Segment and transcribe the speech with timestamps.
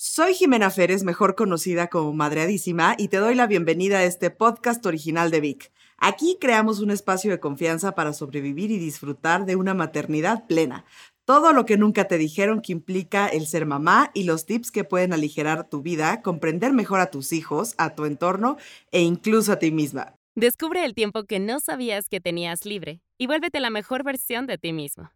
[0.00, 4.86] Soy Jimena Férez, mejor conocida como Madreadísima, y te doy la bienvenida a este podcast
[4.86, 5.72] original de Vic.
[5.96, 10.84] Aquí creamos un espacio de confianza para sobrevivir y disfrutar de una maternidad plena.
[11.24, 14.84] Todo lo que nunca te dijeron que implica el ser mamá y los tips que
[14.84, 18.56] pueden aligerar tu vida, comprender mejor a tus hijos, a tu entorno
[18.92, 20.14] e incluso a ti misma.
[20.36, 24.58] Descubre el tiempo que no sabías que tenías libre y vuélvete la mejor versión de
[24.58, 25.10] ti mismo.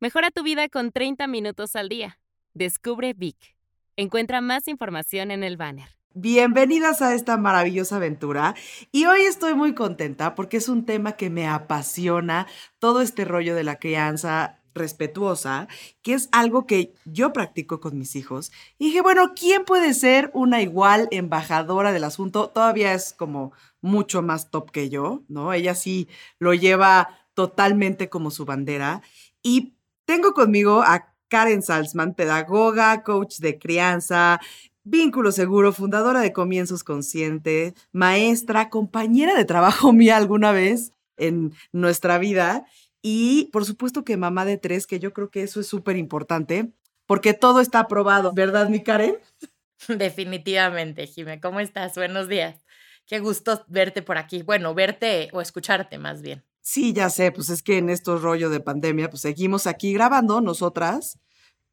[0.00, 2.18] Mejora tu vida con 30 minutos al día.
[2.52, 3.54] Descubre Vic.
[3.96, 5.88] Encuentra más información en el banner.
[6.14, 8.56] Bienvenidas a esta maravillosa aventura
[8.90, 12.48] y hoy estoy muy contenta porque es un tema que me apasiona,
[12.80, 15.68] todo este rollo de la crianza respetuosa,
[16.02, 18.50] que es algo que yo practico con mis hijos.
[18.78, 22.48] Y dije, bueno, ¿quién puede ser una igual embajadora del asunto?
[22.48, 25.52] Todavía es como mucho más top que yo, ¿no?
[25.52, 26.08] Ella sí
[26.40, 29.02] lo lleva totalmente como su bandera.
[29.40, 34.40] Y tengo conmigo a Karen Salzman, pedagoga, coach de crianza,
[34.84, 42.18] vínculo seguro, fundadora de Comienzos Consciente, maestra, compañera de trabajo mía alguna vez en nuestra
[42.18, 42.66] vida
[43.02, 46.70] y por supuesto que mamá de tres, que yo creo que eso es súper importante
[47.04, 49.18] porque todo está aprobado, ¿verdad, mi Karen?
[49.88, 51.40] Definitivamente, Jime.
[51.40, 51.96] ¿Cómo estás?
[51.96, 52.64] Buenos días.
[53.08, 54.42] Qué gusto verte por aquí.
[54.42, 56.44] Bueno, verte o escucharte más bien.
[56.66, 60.40] Sí, ya sé, pues es que en estos rollos de pandemia, pues seguimos aquí grabando
[60.40, 61.18] nosotras,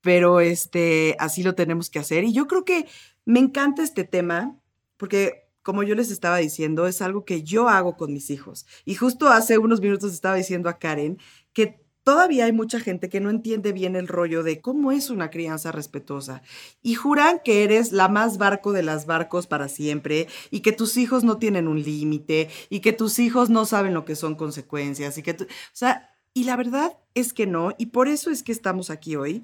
[0.01, 2.23] pero este, así lo tenemos que hacer.
[2.23, 2.87] Y yo creo que
[3.25, 4.59] me encanta este tema,
[4.97, 8.65] porque como yo les estaba diciendo, es algo que yo hago con mis hijos.
[8.85, 11.19] Y justo hace unos minutos estaba diciendo a Karen
[11.53, 15.29] que todavía hay mucha gente que no entiende bien el rollo de cómo es una
[15.29, 16.41] crianza respetuosa
[16.81, 20.97] y juran que eres la más barco de las barcos para siempre y que tus
[20.97, 25.17] hijos no tienen un límite y que tus hijos no saben lo que son consecuencias
[25.17, 28.51] y que o sea, y la verdad es que no y por eso es que
[28.51, 29.43] estamos aquí hoy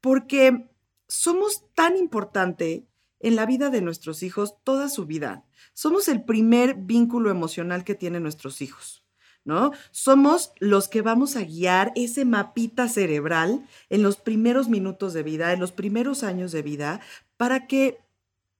[0.00, 0.68] porque
[1.08, 2.86] somos tan importante
[3.20, 5.44] en la vida de nuestros hijos toda su vida.
[5.74, 9.04] Somos el primer vínculo emocional que tienen nuestros hijos.
[9.44, 9.72] ¿no?
[9.90, 15.52] Somos los que vamos a guiar ese mapita cerebral en los primeros minutos de vida,
[15.52, 17.00] en los primeros años de vida,
[17.38, 17.98] para que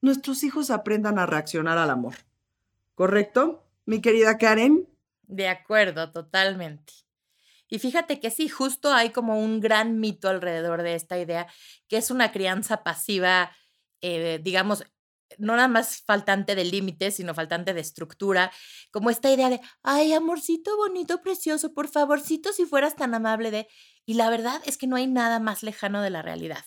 [0.01, 2.15] nuestros hijos aprendan a reaccionar al amor.
[2.95, 4.89] ¿Correcto, mi querida Karen?
[5.25, 6.95] De acuerdo, totalmente.
[7.69, 11.47] Y fíjate que sí, justo hay como un gran mito alrededor de esta idea,
[11.89, 13.55] que es una crianza pasiva,
[14.01, 14.85] eh, digamos,
[15.37, 18.51] no nada más faltante de límites, sino faltante de estructura,
[18.91, 23.69] como esta idea de, ay, amorcito bonito, precioso, por favorcito, si fueras tan amable de...
[24.07, 26.65] Y la verdad es que no hay nada más lejano de la realidad.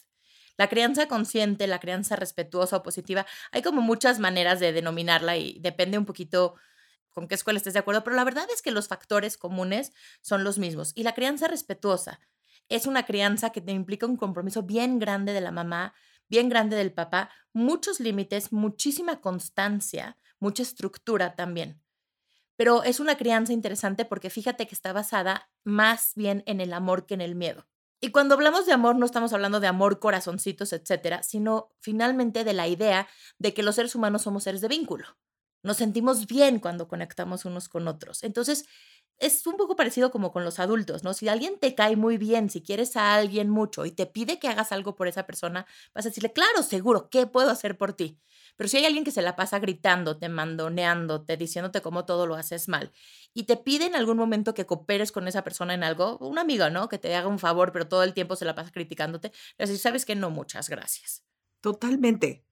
[0.57, 5.57] La crianza consciente, la crianza respetuosa o positiva, hay como muchas maneras de denominarla y
[5.59, 6.56] depende un poquito
[7.12, 10.44] con qué escuela estés de acuerdo, pero la verdad es que los factores comunes son
[10.44, 10.92] los mismos.
[10.96, 12.20] Y la crianza respetuosa
[12.70, 15.94] es una crianza que te implica un compromiso bien grande de la mamá
[16.32, 21.84] bien grande del papá, muchos límites, muchísima constancia, mucha estructura también.
[22.56, 27.06] Pero es una crianza interesante porque fíjate que está basada más bien en el amor
[27.06, 27.68] que en el miedo.
[28.00, 32.54] Y cuando hablamos de amor no estamos hablando de amor, corazoncitos, etcétera, sino finalmente de
[32.54, 35.18] la idea de que los seres humanos somos seres de vínculo.
[35.64, 38.24] Nos sentimos bien cuando conectamos unos con otros.
[38.24, 38.66] Entonces,
[39.20, 41.14] es un poco parecido como con los adultos, ¿no?
[41.14, 44.48] Si alguien te cae muy bien, si quieres a alguien mucho y te pide que
[44.48, 48.20] hagas algo por esa persona, vas a decirle, claro, seguro, ¿qué puedo hacer por ti?
[48.58, 52.68] Pero si hay alguien que se la pasa gritándote, mandoneándote, diciéndote cómo todo lo haces
[52.68, 52.92] mal,
[53.34, 56.70] y te pide en algún momento que cooperes con esa persona en algo, un amigo,
[56.72, 56.90] ¿no?
[56.90, 59.78] Que te haga un favor, pero todo el tiempo se la pasa criticándote, le decir,
[59.80, 61.22] ¿sabes que No, muchas gracias.
[61.62, 62.44] Totalmente.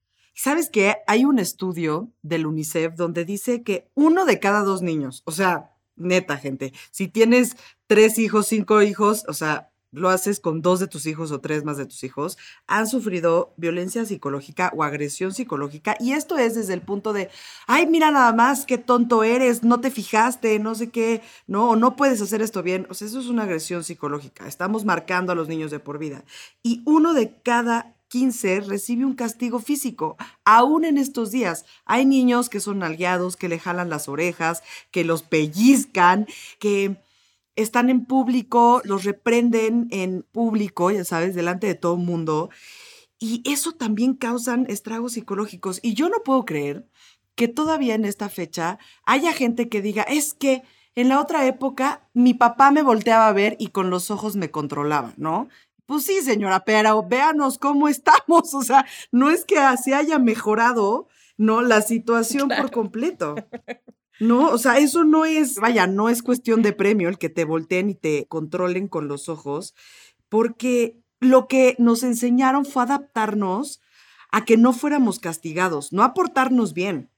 [0.42, 0.96] ¿Sabes qué?
[1.06, 5.74] Hay un estudio del UNICEF donde dice que uno de cada dos niños, o sea,
[5.96, 6.72] neta, gente.
[6.90, 11.30] Si tienes tres hijos, cinco hijos, o sea, lo haces con dos de tus hijos
[11.30, 15.94] o tres más de tus hijos, han sufrido violencia psicológica o agresión psicológica.
[16.00, 17.28] Y esto es desde el punto de,
[17.66, 21.96] ay, mira nada más, qué tonto eres, no te fijaste, no sé qué, no, no
[21.96, 22.86] puedes hacer esto bien.
[22.88, 24.48] O sea, eso es una agresión psicológica.
[24.48, 26.24] Estamos marcando a los niños de por vida.
[26.62, 30.16] Y uno de cada 15 recibe un castigo físico.
[30.44, 35.04] Aún en estos días hay niños que son nalgueados, que le jalan las orejas, que
[35.04, 36.26] los pellizcan,
[36.58, 36.96] que
[37.54, 42.50] están en público, los reprenden en público, ya sabes, delante de todo el mundo.
[43.18, 45.78] Y eso también causan estragos psicológicos.
[45.82, 46.86] Y yo no puedo creer
[47.36, 50.62] que todavía en esta fecha haya gente que diga, es que
[50.96, 54.50] en la otra época mi papá me volteaba a ver y con los ojos me
[54.50, 55.48] controlaba, ¿no?
[55.90, 58.54] Pues sí, señora, pero véanos cómo estamos.
[58.54, 61.62] O sea, no es que así haya mejorado, ¿no?
[61.62, 63.34] La situación por completo.
[64.20, 67.46] No, o sea, eso no es, vaya, no es cuestión de premio el que te
[67.46, 69.74] volteen y te controlen con los ojos,
[70.28, 73.80] porque lo que nos enseñaron fue adaptarnos
[74.30, 77.08] a que no fuéramos castigados, no a portarnos bien,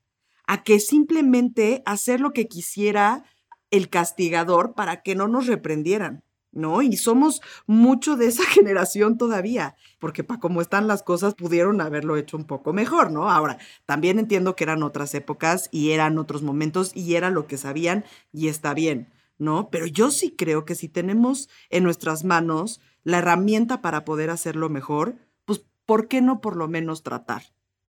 [0.46, 3.24] a que simplemente hacer lo que quisiera
[3.72, 6.22] el castigador para que no nos reprendieran.
[6.52, 6.82] ¿No?
[6.82, 12.16] Y somos mucho de esa generación todavía, porque para cómo están las cosas pudieron haberlo
[12.16, 13.30] hecho un poco mejor, ¿no?
[13.30, 17.58] Ahora, también entiendo que eran otras épocas y eran otros momentos y era lo que
[17.58, 19.70] sabían y está bien, ¿no?
[19.70, 24.68] Pero yo sí creo que si tenemos en nuestras manos la herramienta para poder hacerlo
[24.68, 27.42] mejor, pues, ¿por qué no por lo menos tratar?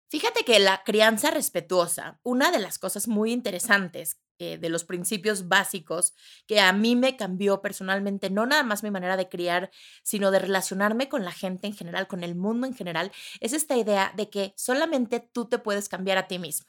[0.07, 5.47] Fíjate que la crianza respetuosa, una de las cosas muy interesantes eh, de los principios
[5.47, 6.13] básicos
[6.47, 9.71] que a mí me cambió personalmente, no nada más mi manera de criar,
[10.03, 13.77] sino de relacionarme con la gente en general, con el mundo en general, es esta
[13.77, 16.67] idea de que solamente tú te puedes cambiar a ti mismo.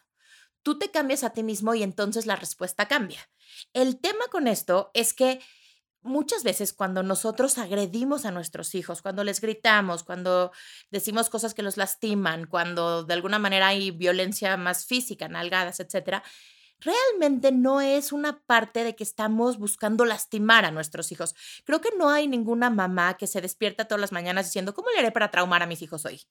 [0.62, 3.28] Tú te cambias a ti mismo y entonces la respuesta cambia.
[3.72, 5.40] El tema con esto es que
[6.06, 10.52] muchas veces cuando nosotros agredimos a nuestros hijos, cuando les gritamos, cuando
[10.90, 16.22] decimos cosas que los lastiman, cuando de alguna manera hay violencia más física, nalgadas, etcétera,
[16.80, 21.34] realmente no es una parte de que estamos buscando lastimar a nuestros hijos.
[21.64, 24.98] Creo que no hay ninguna mamá que se despierta todas las mañanas diciendo, ¿cómo le
[24.98, 26.22] haré para traumar a mis hijos hoy?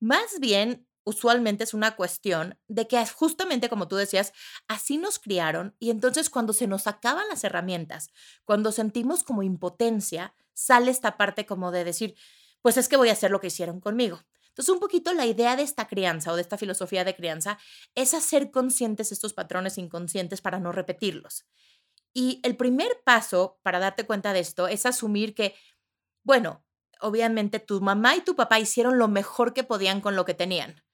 [0.00, 4.32] Más bien, usualmente es una cuestión de que justamente como tú decías,
[4.68, 8.08] así nos criaron y entonces cuando se nos acaban las herramientas,
[8.44, 12.14] cuando sentimos como impotencia, sale esta parte como de decir,
[12.62, 14.22] pues es que voy a hacer lo que hicieron conmigo.
[14.54, 17.58] Entonces, un poquito la idea de esta crianza o de esta filosofía de crianza
[17.96, 21.44] es hacer conscientes estos patrones inconscientes para no repetirlos.
[22.12, 25.56] Y el primer paso para darte cuenta de esto es asumir que,
[26.22, 26.64] bueno,
[27.00, 30.84] obviamente tu mamá y tu papá hicieron lo mejor que podían con lo que tenían.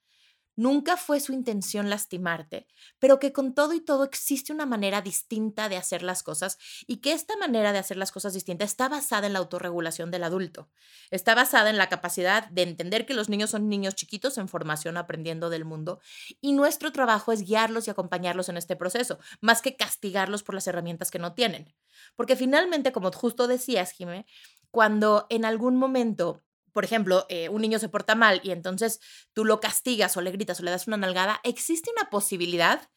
[0.57, 2.67] Nunca fue su intención lastimarte,
[2.99, 6.99] pero que con todo y todo existe una manera distinta de hacer las cosas y
[6.99, 10.69] que esta manera de hacer las cosas distintas está basada en la autorregulación del adulto.
[11.11, 14.97] Está basada en la capacidad de entender que los niños son niños chiquitos en formación
[14.97, 16.01] aprendiendo del mundo
[16.41, 20.67] y nuestro trabajo es guiarlos y acompañarlos en este proceso, más que castigarlos por las
[20.67, 21.75] herramientas que no tienen.
[22.17, 24.27] Porque finalmente, como justo decías, Jimé,
[24.71, 29.01] cuando en algún momento por ejemplo, eh, un niño se porta mal y entonces
[29.33, 32.89] tú lo castigas o le gritas o le das una nalgada, existe una posibilidad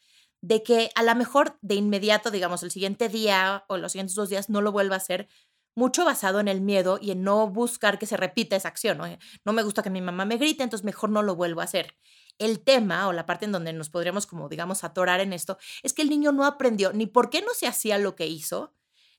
[0.41, 4.29] de que a lo mejor de inmediato, digamos, el siguiente día o los siguientes dos
[4.29, 5.29] días no lo vuelva a hacer,
[5.75, 8.97] mucho basado en el miedo y en no buscar que se repita esa acción.
[8.97, 9.05] ¿no?
[9.45, 11.95] no me gusta que mi mamá me grite, entonces mejor no lo vuelvo a hacer.
[12.39, 15.93] El tema o la parte en donde nos podríamos como, digamos, atorar en esto es
[15.93, 18.73] que el niño no aprendió ni por qué no se hacía lo que hizo,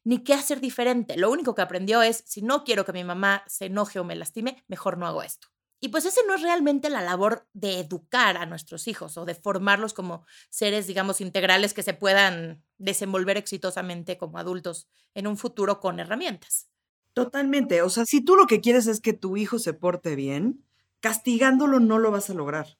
[0.05, 1.17] ni qué hacer diferente.
[1.17, 4.15] Lo único que aprendió es, si no quiero que mi mamá se enoje o me
[4.15, 5.49] lastime, mejor no hago esto.
[5.81, 9.35] Y pues ese no es realmente la labor de educar a nuestros hijos o de
[9.35, 15.81] formarlos como seres, digamos, integrales que se puedan desenvolver exitosamente como adultos en un futuro
[15.81, 16.69] con herramientas.
[17.13, 17.83] Totalmente.
[17.83, 20.65] O sea, si tú lo que quieres es que tu hijo se porte bien,
[21.01, 22.79] castigándolo no lo vas a lograr.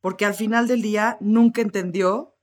[0.00, 2.36] Porque al final del día nunca entendió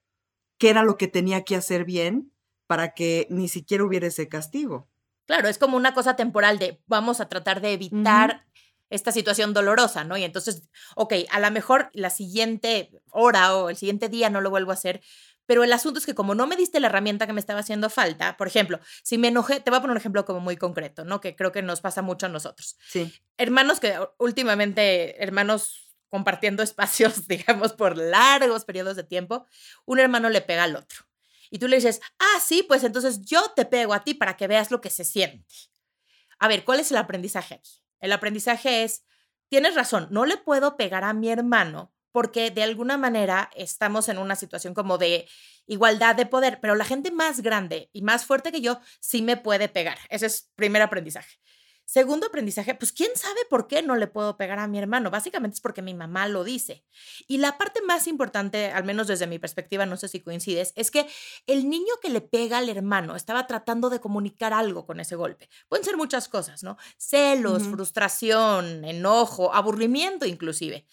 [0.57, 2.31] qué era lo que tenía que hacer bien
[2.69, 4.87] para que ni siquiera hubiera ese castigo.
[5.25, 8.45] Claro, es como una cosa temporal de vamos a tratar de evitar
[8.91, 10.17] esta situación dolorosa, ¿no?
[10.17, 14.51] Y entonces, ok, a lo mejor la siguiente hora o el siguiente día no lo
[14.51, 15.01] vuelvo a hacer,
[15.47, 17.89] pero el asunto es que como no me diste la herramienta que me estaba haciendo
[17.89, 21.05] falta, por ejemplo, si me enojé, te voy a poner un ejemplo como muy concreto,
[21.05, 21.21] ¿no?
[21.21, 22.77] Que creo que nos pasa mucho a nosotros.
[22.87, 23.11] Sí.
[23.37, 29.47] Hermanos que últimamente, hermanos compartiendo espacios, digamos, por largos periodos de tiempo,
[29.85, 31.08] un hermano le pega al otro
[31.49, 34.47] y tú le dices, ah, sí, pues entonces yo te pego a ti para que
[34.47, 35.55] veas lo que se siente.
[36.39, 37.83] A ver, ¿cuál es el aprendizaje aquí?
[37.99, 39.03] El aprendizaje es,
[39.49, 44.17] tienes razón, no le puedo pegar a mi hermano porque de alguna manera estamos en
[44.17, 45.27] una situación como de
[45.67, 49.37] igualdad de poder, pero la gente más grande y más fuerte que yo sí me
[49.37, 49.97] puede pegar.
[50.09, 51.37] Ese es primer aprendizaje.
[51.89, 55.09] Segundo aprendizaje, pues quién sabe por qué no le puedo pegar a mi hermano.
[55.09, 56.85] Básicamente es porque mi mamá lo dice.
[57.27, 60.91] Y la parte más importante, al menos desde mi perspectiva, no sé si coincides, es
[60.91, 61.07] que
[61.47, 65.49] el niño que le pega al hermano estaba tratando de comunicar algo con ese golpe.
[65.67, 66.77] Pueden ser muchas cosas, ¿no?
[66.99, 70.85] Celos, frustración, enojo, aburrimiento inclusive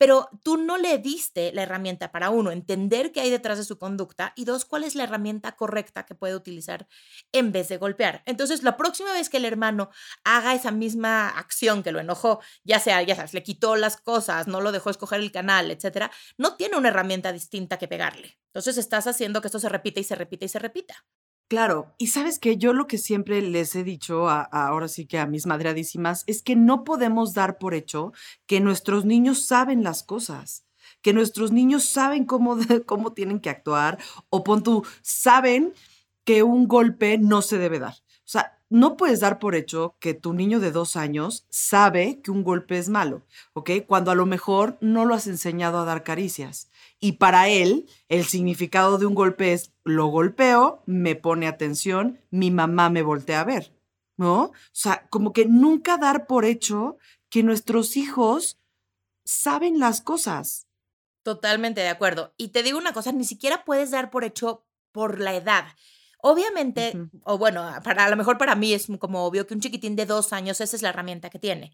[0.00, 3.76] pero tú no le diste la herramienta para uno, entender qué hay detrás de su
[3.76, 6.88] conducta y dos, cuál es la herramienta correcta que puede utilizar
[7.32, 8.22] en vez de golpear.
[8.24, 9.90] Entonces, la próxima vez que el hermano
[10.24, 14.46] haga esa misma acción que lo enojó, ya sea, ya sabes, le quitó las cosas,
[14.46, 18.38] no lo dejó escoger el canal, etcétera, no tiene una herramienta distinta que pegarle.
[18.46, 21.04] Entonces, estás haciendo que esto se repita y se repita y se repita.
[21.50, 25.26] Claro, y sabes que yo lo que siempre les he dicho, ahora sí que a
[25.26, 28.12] mis madreadísimas, es que no podemos dar por hecho
[28.46, 30.64] que nuestros niños saben las cosas,
[31.02, 35.74] que nuestros niños saben cómo, cómo tienen que actuar, o pon tú, saben
[36.22, 37.94] que un golpe no se debe dar.
[37.94, 42.30] O sea, no puedes dar por hecho que tu niño de dos años sabe que
[42.30, 43.70] un golpe es malo, ¿ok?
[43.88, 46.69] Cuando a lo mejor no lo has enseñado a dar caricias.
[47.00, 52.50] Y para él, el significado de un golpe es, lo golpeo, me pone atención, mi
[52.50, 53.74] mamá me voltea a ver,
[54.18, 54.42] ¿no?
[54.42, 56.98] O sea, como que nunca dar por hecho
[57.30, 58.58] que nuestros hijos
[59.24, 60.66] saben las cosas.
[61.22, 62.34] Totalmente de acuerdo.
[62.36, 65.64] Y te digo una cosa, ni siquiera puedes dar por hecho por la edad.
[66.22, 66.92] Obviamente,
[67.24, 70.04] o bueno, para, a lo mejor para mí es como obvio que un chiquitín de
[70.04, 71.72] dos años, esa es la herramienta que tiene.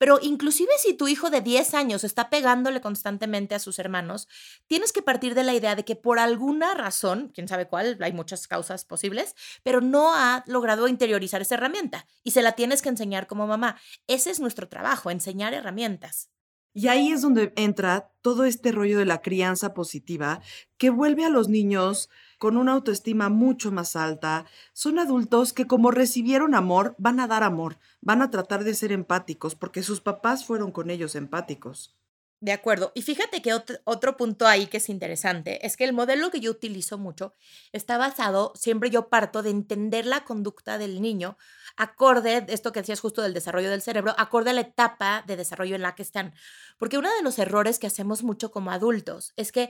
[0.00, 4.28] Pero inclusive si tu hijo de 10 años está pegándole constantemente a sus hermanos,
[4.66, 8.14] tienes que partir de la idea de que por alguna razón, quién sabe cuál, hay
[8.14, 12.88] muchas causas posibles, pero no ha logrado interiorizar esa herramienta y se la tienes que
[12.88, 13.76] enseñar como mamá.
[14.06, 16.30] Ese es nuestro trabajo, enseñar herramientas.
[16.72, 20.40] Y ahí es donde entra todo este rollo de la crianza positiva
[20.78, 22.08] que vuelve a los niños
[22.40, 27.42] con una autoestima mucho más alta, son adultos que como recibieron amor, van a dar
[27.42, 32.00] amor, van a tratar de ser empáticos, porque sus papás fueron con ellos empáticos.
[32.40, 32.92] De acuerdo.
[32.94, 36.50] Y fíjate que otro, punto ahí que es interesante es que el modelo que yo
[36.50, 37.34] utilizo mucho
[37.72, 41.36] está basado, siempre yo parto de entender la conducta del niño
[41.76, 45.76] acorde, esto que decías justo del desarrollo del cerebro, acorde a la etapa de desarrollo
[45.76, 46.32] en la que están.
[46.78, 49.68] Porque uno de los errores que hacemos mucho como adultos es que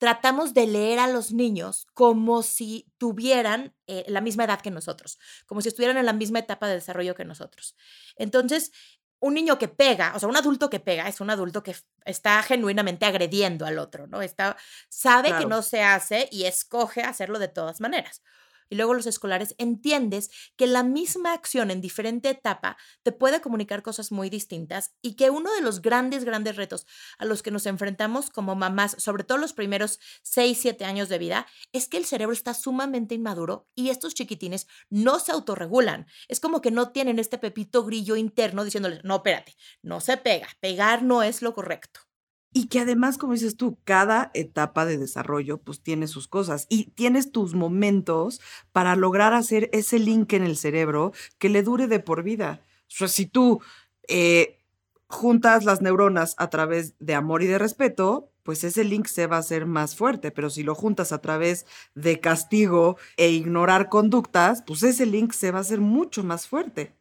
[0.00, 5.18] tratamos de leer a los niños como si tuvieran eh, la misma edad que nosotros,
[5.44, 7.76] como si estuvieran en la misma etapa de desarrollo que nosotros.
[8.16, 8.72] Entonces,
[9.18, 11.76] un niño que pega, o sea, un adulto que pega, es un adulto que
[12.06, 14.22] está genuinamente agrediendo al otro, ¿no?
[14.22, 14.56] Está,
[14.88, 18.22] sabe que no se hace y escoge hacerlo de todas maneras
[18.70, 23.82] y luego los escolares, entiendes que la misma acción en diferente etapa te puede comunicar
[23.82, 26.86] cosas muy distintas y que uno de los grandes, grandes retos
[27.18, 31.18] a los que nos enfrentamos como mamás, sobre todo los primeros 6, 7 años de
[31.18, 36.06] vida, es que el cerebro está sumamente inmaduro y estos chiquitines no se autorregulan.
[36.28, 40.48] Es como que no tienen este pepito grillo interno diciéndoles, no, espérate, no se pega,
[40.60, 42.09] pegar no es lo correcto.
[42.52, 46.86] Y que además, como dices tú, cada etapa de desarrollo pues tiene sus cosas y
[46.90, 48.40] tienes tus momentos
[48.72, 52.62] para lograr hacer ese link en el cerebro que le dure de por vida.
[52.88, 53.60] O sea, si tú
[54.08, 54.58] eh,
[55.06, 59.36] juntas las neuronas a través de amor y de respeto, pues ese link se va
[59.36, 64.62] a hacer más fuerte, pero si lo juntas a través de castigo e ignorar conductas,
[64.66, 66.94] pues ese link se va a hacer mucho más fuerte.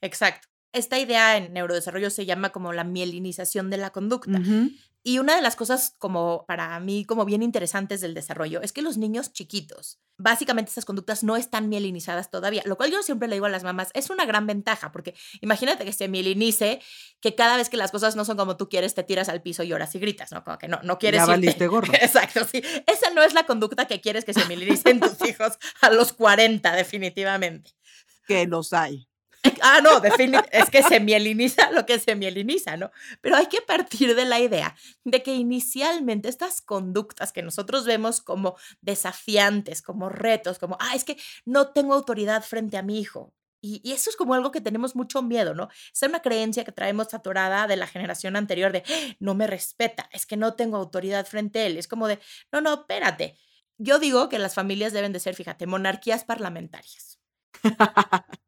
[0.00, 0.48] Exacto.
[0.72, 4.40] Esta idea en neurodesarrollo se llama como la mielinización de la conducta.
[5.04, 8.82] Y una de las cosas como para mí como bien interesantes del desarrollo es que
[8.82, 13.36] los niños chiquitos, básicamente esas conductas no están mielinizadas todavía, lo cual yo siempre le
[13.36, 16.82] digo a las mamás, es una gran ventaja, porque imagínate que se mielinice,
[17.20, 19.62] que cada vez que las cosas no son como tú quieres, te tiras al piso,
[19.62, 20.44] lloras y gritas, ¿no?
[20.44, 21.22] Como que no, no quieres...
[21.22, 21.92] Ya valiste gorro.
[22.02, 22.60] Exacto, sí.
[22.86, 26.70] Esa no es la conducta que quieres que se mielinicen tus hijos a los 40,
[26.72, 27.70] definitivamente.
[28.26, 29.07] Que los hay.
[29.62, 30.02] Ah, no,
[30.52, 32.90] es que se mieliniza lo que se mieliniza, ¿no?
[33.20, 38.20] Pero hay que partir de la idea de que inicialmente estas conductas que nosotros vemos
[38.20, 43.32] como desafiantes, como retos, como, ah, es que no tengo autoridad frente a mi hijo.
[43.60, 45.68] Y, eso es como algo que tenemos mucho miedo, ¿no?
[45.92, 49.16] Es una creencia que traemos atorada de la generación anterior de, ¡Ah!
[49.18, 51.76] no me respeta, es que no tengo autoridad frente a él.
[51.76, 52.20] Es como de,
[52.52, 53.36] no, no, espérate.
[53.78, 57.18] Yo digo que las familias deben de ser, fíjate, monarquías parlamentarias.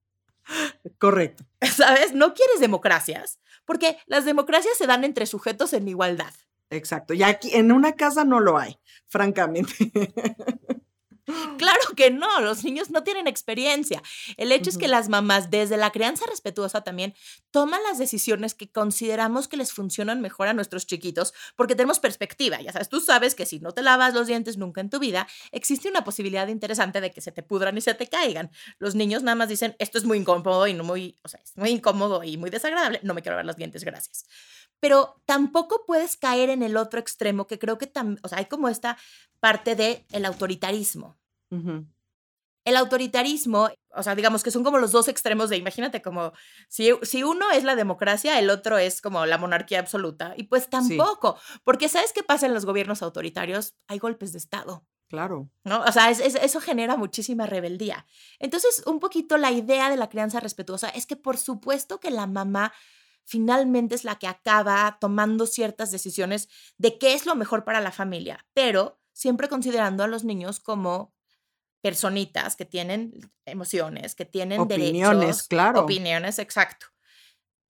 [0.99, 1.45] Correcto.
[1.61, 2.13] ¿Sabes?
[2.13, 6.33] No quieres democracias, porque las democracias se dan entre sujetos en igualdad.
[6.71, 7.15] Exacto.
[7.15, 9.93] Y aquí en una casa no lo hay, francamente.
[11.59, 14.03] Claro que no, los niños no tienen experiencia.
[14.37, 17.15] El hecho es que las mamás, desde la crianza respetuosa también,
[17.51, 22.61] toman las decisiones que consideramos que les funcionan mejor a nuestros chiquitos porque tenemos perspectiva.
[22.61, 25.27] Ya sabes, tú sabes que si no te lavas los dientes nunca en tu vida,
[25.53, 28.51] existe una posibilidad interesante de que se te pudran y se te caigan.
[28.79, 31.57] Los niños nada más dicen, esto es muy incómodo y no muy, o sea, es
[31.57, 34.25] muy incómodo y muy desagradable, no me quiero lavar los dientes, gracias
[34.81, 38.69] pero tampoco puedes caer en el otro extremo, que creo que o sea, hay como
[38.69, 38.97] esta
[39.39, 41.20] parte del el autoritarismo.
[42.65, 46.33] El autoritarismo, o sea, digamos que son como los dos extremos de, imagínate, como
[46.69, 50.35] si, si uno es la democracia, el otro es como la monarquía absoluta.
[50.37, 53.75] Y pues tampoco, porque ¿sabes qué pasa en los gobiernos autoritarios?
[53.89, 54.87] Hay golpes de Estado.
[55.09, 55.51] Claro.
[55.65, 55.83] ¿No?
[55.83, 58.07] O sea, eso genera muchísima rebeldía.
[58.39, 62.29] Entonces, un poquito la idea de la crianza respetuosa es que por supuesto que la
[62.29, 62.73] mamá
[63.25, 67.91] finalmente es la que acaba tomando ciertas decisiones de qué es lo mejor para la
[67.91, 71.13] familia, pero siempre considerando a los niños como
[71.81, 73.13] personitas que tienen
[73.47, 75.81] emociones, que tienen opiniones, derechos, claro.
[75.81, 76.87] opiniones, exacto.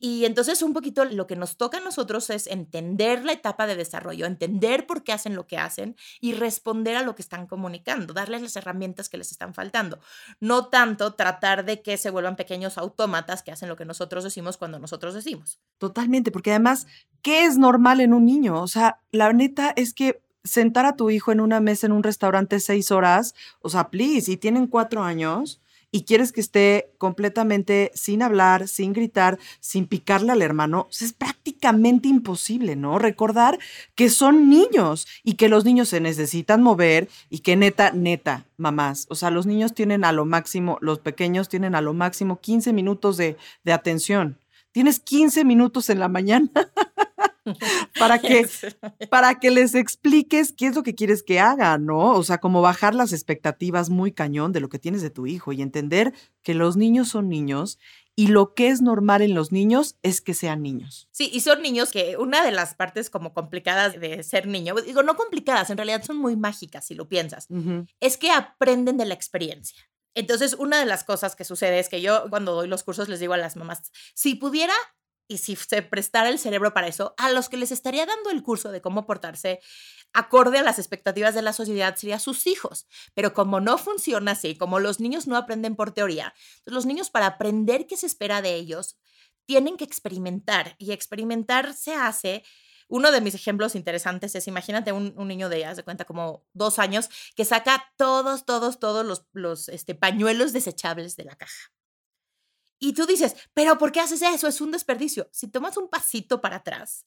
[0.02, 3.76] Y entonces un poquito lo que nos toca a nosotros es entender la etapa de
[3.76, 8.14] desarrollo, entender por qué hacen lo que hacen y responder a lo que están comunicando,
[8.14, 10.00] darles las herramientas que les están faltando.
[10.40, 14.56] No tanto tratar de que se vuelvan pequeños autómatas que hacen lo que nosotros decimos
[14.56, 15.60] cuando nosotros decimos.
[15.76, 16.86] Totalmente, porque además,
[17.20, 18.62] ¿qué es normal en un niño?
[18.62, 22.02] O sea, la neta es que sentar a tu hijo en una mesa en un
[22.02, 25.60] restaurante seis horas, o sea, please, y tienen cuatro años
[25.92, 32.08] y quieres que esté completamente sin hablar, sin gritar, sin picarle al hermano, es prácticamente
[32.08, 32.98] imposible, ¿no?
[32.98, 33.58] Recordar
[33.94, 39.06] que son niños y que los niños se necesitan mover y que neta, neta, mamás,
[39.10, 42.72] o sea, los niños tienen a lo máximo, los pequeños tienen a lo máximo 15
[42.72, 44.38] minutos de, de atención.
[44.72, 46.48] Tienes 15 minutos en la mañana
[47.98, 48.46] para que,
[49.10, 52.14] para que les expliques qué es lo que quieres que haga, ¿no?
[52.14, 55.52] O sea, como bajar las expectativas muy cañón de lo que tienes de tu hijo
[55.52, 57.78] y entender que los niños son niños
[58.16, 61.08] y lo que es normal en los niños es que sean niños.
[61.10, 65.02] Sí, y son niños que una de las partes como complicadas de ser niño, digo,
[65.02, 67.48] no complicadas, en realidad son muy mágicas si lo piensas,
[68.00, 69.78] es que aprenden de la experiencia.
[70.14, 73.20] Entonces, una de las cosas que sucede es que yo cuando doy los cursos les
[73.20, 74.74] digo a las mamás, si pudiera
[75.30, 78.42] y si se prestara el cerebro para eso, a los que les estaría dando el
[78.42, 79.60] curso de cómo portarse
[80.12, 82.88] acorde a las expectativas de la sociedad sería sus hijos.
[83.14, 86.34] Pero como no funciona así, como los niños no aprenden por teoría,
[86.64, 88.98] los niños para aprender qué se espera de ellos,
[89.46, 92.42] tienen que experimentar y experimentar se hace
[92.88, 96.80] uno de mis ejemplos interesantes es, imagínate un, niño de, haz de cuenta, como dos
[96.80, 101.70] años, que saca todos, todos, todos los, los este, pañuelos desechables de la caja.
[102.80, 104.48] Y tú dices, pero ¿por qué haces eso?
[104.48, 105.28] Es un desperdicio.
[105.30, 107.06] Si tomas un pasito para atrás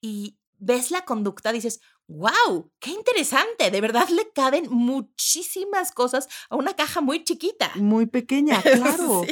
[0.00, 3.70] y ves la conducta, dices, wow, qué interesante.
[3.70, 7.70] De verdad le caben muchísimas cosas a una caja muy chiquita.
[7.76, 9.22] Muy pequeña, claro.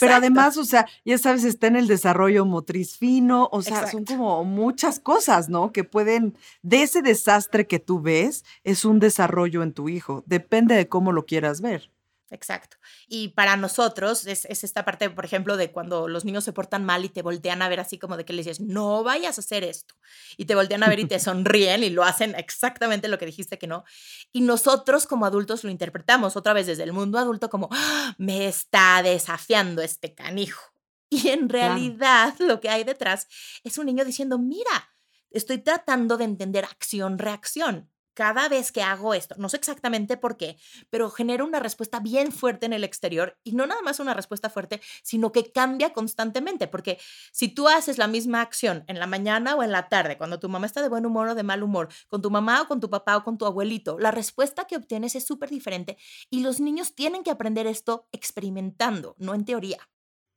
[0.00, 4.04] pero además, o sea, ya sabes, está en el desarrollo motriz fino, o sea, son
[4.04, 5.72] como muchas cosas, ¿no?
[5.72, 10.22] Que pueden, de ese desastre que tú ves, es un desarrollo en tu hijo.
[10.26, 11.90] Depende de cómo lo quieras ver.
[12.30, 12.76] Exacto.
[13.06, 17.04] Y para nosotros es, esta parte, por ejemplo, de cuando los niños se portan mal
[17.04, 19.64] y te voltean a ver así como de que les dices, no vayas a hacer
[19.64, 19.94] esto.
[20.36, 23.58] Y te voltean a ver y te sonríen y lo hacen exactamente lo que dijiste
[23.58, 23.84] que no.
[24.32, 28.14] Y nosotros como adultos lo interpretamos otra vez desde el mundo adulto como, ¡Ah!
[28.18, 30.62] me está desafiando este canijo.
[31.10, 33.28] Y en realidad lo que hay detrás
[33.64, 34.90] es un niño diciendo, mira,
[35.30, 40.56] estoy tratando de entender acción-reacción cada vez que hago esto, no sé exactamente por qué,
[40.90, 44.50] pero genera una respuesta bien fuerte en el exterior y no nada más una respuesta
[44.50, 46.98] fuerte, sino que cambia constantemente, porque
[47.30, 50.48] si tú haces la misma acción en la mañana o en la tarde, cuando tu
[50.48, 52.90] mamá está de buen humor o de mal humor, con tu mamá o con tu
[52.90, 55.96] papá o con tu abuelito, la respuesta que obtienes es súper diferente
[56.28, 59.88] y los niños tienen que aprender esto experimentando, no en teoría.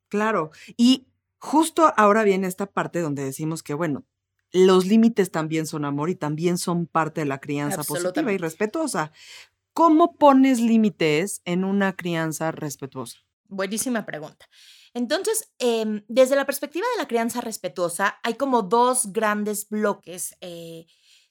[0.08, 1.08] Claro, y
[1.40, 4.06] justo ahora viene esta parte donde decimos que, bueno,
[4.52, 9.12] los límites también son amor y también son parte de la crianza positiva y respetuosa.
[9.74, 13.20] ¿Cómo pones límites en una crianza respetuosa?
[13.48, 14.48] Buenísima pregunta.
[14.94, 20.86] Entonces, em, desde la perspectiva de la crianza respetuosa, hay como dos grandes bloques, eh,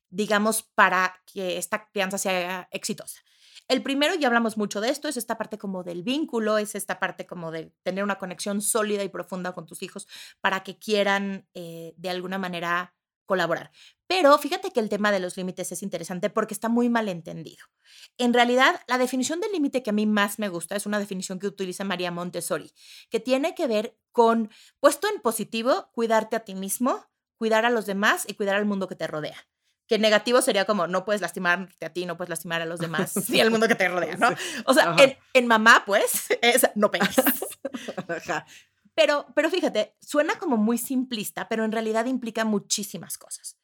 [0.09, 3.21] digamos, para que esta crianza sea exitosa.
[3.69, 6.99] El primero, ya hablamos mucho de esto, es esta parte como del vínculo, es esta
[6.99, 10.09] parte como de tener una conexión sólida y profunda con tus hijos
[10.41, 12.95] para que quieran eh, de alguna manera
[13.31, 13.71] colaborar.
[14.09, 17.65] Pero fíjate que el tema de los límites es interesante porque está muy mal entendido.
[18.19, 21.39] En realidad, la definición del límite que a mí más me gusta es una definición
[21.39, 22.73] que utiliza María Montessori,
[23.09, 27.87] que tiene que ver con, puesto en positivo, cuidarte a ti mismo, cuidar a los
[27.87, 29.47] demás y cuidar al mundo que te rodea.
[29.87, 33.31] Que negativo sería como, no puedes lastimarte a ti, no puedes lastimar a los demás
[33.31, 34.31] y al mundo que te rodea, ¿no?
[34.67, 34.97] O sea,
[35.35, 37.15] en, mamá, pues, es no pegas.
[39.01, 43.57] Pero, pero fíjate, suena como muy simplista, pero en realidad implica muchísimas cosas.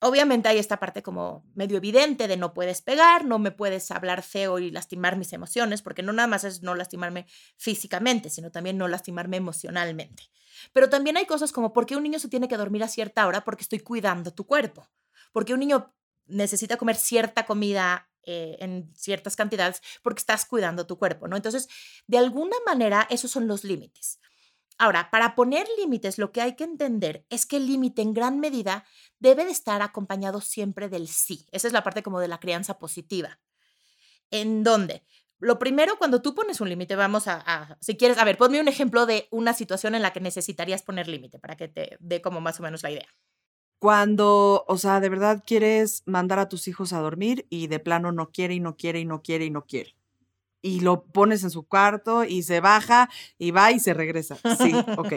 [0.00, 4.22] Obviamente hay esta parte como medio evidente de no puedes pegar, no me puedes hablar
[4.22, 7.26] feo y lastimar mis emociones, porque no nada más es no lastimarme
[7.58, 10.30] físicamente, sino también no lastimarme emocionalmente.
[10.72, 13.26] Pero también hay cosas como por qué un niño se tiene que dormir a cierta
[13.26, 14.88] hora porque estoy cuidando tu cuerpo,
[15.34, 20.96] porque un niño necesita comer cierta comida eh, en ciertas cantidades porque estás cuidando tu
[20.96, 21.36] cuerpo, ¿no?
[21.36, 21.68] Entonces,
[22.06, 24.20] de alguna manera, esos son los límites.
[24.76, 28.40] Ahora, para poner límites, lo que hay que entender es que el límite en gran
[28.40, 28.84] medida
[29.20, 31.46] debe de estar acompañado siempre del sí.
[31.52, 33.38] Esa es la parte como de la crianza positiva.
[34.30, 35.04] ¿En dónde?
[35.38, 38.68] Lo primero, cuando tú pones un límite, vamos a, si quieres, a ver, ponme un
[38.68, 42.40] ejemplo de una situación en la que necesitarías poner límite para que te dé como
[42.40, 43.08] más o menos la idea.
[43.78, 48.10] Cuando, o sea, de verdad quieres mandar a tus hijos a dormir y de plano
[48.12, 49.94] no quiere y no quiere y no quiere y no quiere
[50.64, 54.36] y lo pones en su cuarto y se baja y va y se regresa.
[54.36, 55.12] Sí, ok.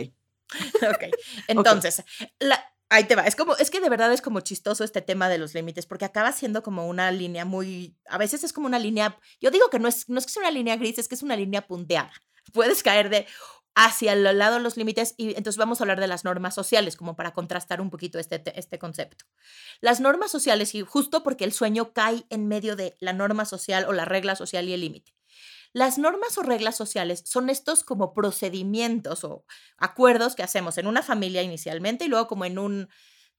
[0.81, 1.03] ok,
[1.47, 2.03] entonces,
[2.39, 3.23] la, ahí te va.
[3.23, 6.03] Es como, es que de verdad es como chistoso este tema de los límites, porque
[6.03, 9.79] acaba siendo como una línea muy, a veces es como una línea, yo digo que
[9.79, 12.11] no es, no es que sea una línea gris, es que es una línea punteada.
[12.53, 13.25] Puedes caer de
[13.73, 16.97] hacia el lado de los límites y entonces vamos a hablar de las normas sociales,
[16.97, 19.23] como para contrastar un poquito este, este concepto.
[19.79, 23.85] Las normas sociales, y justo porque el sueño cae en medio de la norma social
[23.87, 25.16] o la regla social y el límite.
[25.77, 29.45] Las normas o reglas sociales son estos como procedimientos o
[29.77, 32.89] acuerdos que hacemos en una familia inicialmente y luego como en un,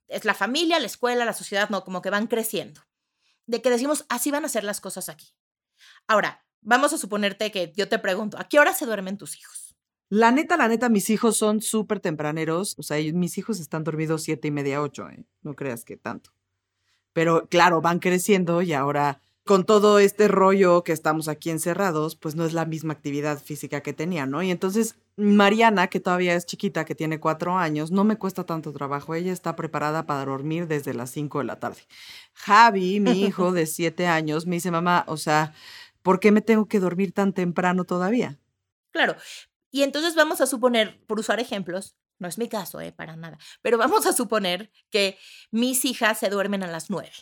[0.06, 2.80] es la familia, la escuela, la sociedad, no, como que van creciendo.
[3.46, 5.34] De que decimos, así van a ser las cosas aquí.
[6.06, 9.74] Ahora, vamos a suponerte que yo te pregunto, ¿a qué hora se duermen tus hijos?
[10.08, 12.76] La neta, la neta, mis hijos son súper tempraneros.
[12.78, 15.26] O sea, mis hijos están dormidos siete y media, ocho, ¿eh?
[15.42, 16.30] No creas que tanto.
[17.12, 22.36] Pero claro, van creciendo y ahora con todo este rollo que estamos aquí encerrados, pues
[22.36, 24.42] no es la misma actividad física que tenía, ¿no?
[24.42, 28.74] Y entonces Mariana, que todavía es chiquita, que tiene cuatro años, no me cuesta tanto
[28.74, 29.14] trabajo.
[29.14, 31.80] Ella está preparada para dormir desde las cinco de la tarde.
[32.34, 35.54] Javi, mi hijo de siete años, me dice, mamá, o sea,
[36.02, 38.38] ¿por qué me tengo que dormir tan temprano todavía?
[38.90, 39.16] Claro.
[39.70, 43.38] Y entonces vamos a suponer, por usar ejemplos, no es mi caso, eh, para nada,
[43.62, 45.16] pero vamos a suponer que
[45.50, 47.12] mis hijas se duermen a las nueve.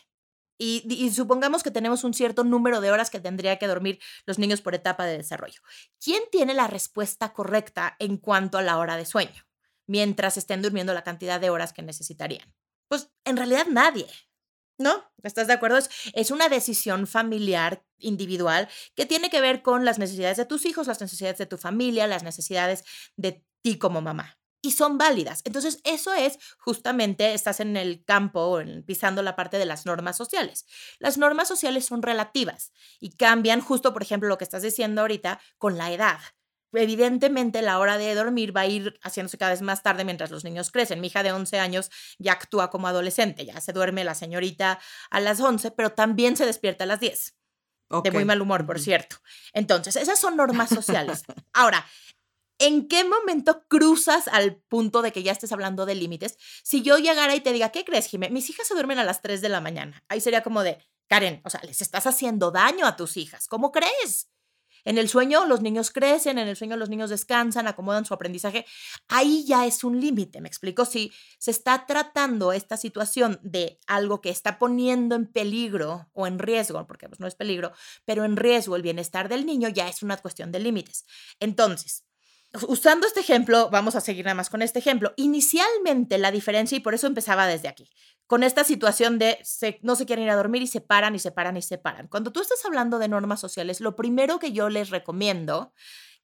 [0.58, 4.62] Y, supongamos que tenemos un cierto número de horas que tendría que dormir los niños
[4.62, 5.60] por etapa de desarrollo.
[6.02, 9.46] ¿Quién tiene la respuesta correcta en cuanto a la hora de sueño?
[9.86, 12.54] Mientras estén durmiendo la cantidad de horas que necesitarían.
[12.88, 14.06] Pues en realidad nadie.
[14.78, 15.10] ¿No?
[15.22, 15.78] ¿Estás de acuerdo?
[15.78, 20.66] Es, es una decisión familiar, individual, que tiene que ver con las necesidades de tus
[20.66, 22.84] hijos, las necesidades de tu familia, las necesidades
[23.16, 25.42] de ti como mamá y son válidas.
[25.44, 30.66] Entonces, eso es justamente, estás en el campo, pisando la parte de las normas sociales.
[30.98, 35.40] Las normas sociales son relativas y cambian justo, por ejemplo, lo que estás diciendo ahorita
[35.59, 36.18] con la edad.
[36.72, 40.42] Evidentemente, la hora de dormir va a ir haciéndose cada vez más tarde mientras los
[40.42, 41.00] niños crecen.
[41.00, 45.20] Mi hija de 11 años ya actúa como adolescente, ya se duerme la señorita a
[45.20, 47.37] las 11, pero también se despierta a las 10.
[48.02, 49.18] De muy mal humor, por cierto.
[49.52, 51.22] Entonces, esas son normas sociales.
[51.52, 51.87] Ahora,
[52.58, 56.38] ¿En qué momento cruzas al punto de que ya estés hablando de límites?
[56.62, 58.30] Si yo llegara y te diga, ¿qué crees, Jimé?
[58.30, 60.02] Mis hijas se duermen a las 3 de la mañana.
[60.08, 63.46] Ahí sería como de, Karen, o sea, les estás haciendo daño a tus hijas.
[63.46, 64.30] ¿Cómo crees?
[64.86, 68.64] En el sueño los niños crecen, en el sueño los niños descansan, acomodan su aprendizaje.
[69.08, 70.84] Ahí ya es un límite, me explico.
[70.84, 76.38] Si se está tratando esta situación de algo que está poniendo en peligro o en
[76.38, 77.72] riesgo, porque pues, no es peligro,
[78.04, 81.04] pero en riesgo el bienestar del niño, ya es una cuestión de límites.
[81.40, 82.05] Entonces,
[82.68, 85.12] usando este ejemplo, vamos a seguir nada más con este ejemplo.
[85.16, 87.90] Inicialmente la diferencia, y por eso empezaba desde aquí,
[88.26, 89.38] con esta situación de
[89.82, 92.09] no se quieren ir a dormir y se paran y se paran y se paran.
[92.09, 95.72] Cuando tú estás hablando de normas sociales, lo primero que yo les recomiendo,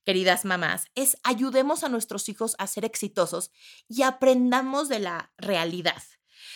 [0.05, 3.51] queridas mamás, es ayudemos a nuestros hijos a ser exitosos
[3.89, 6.03] y aprendamos de la realidad.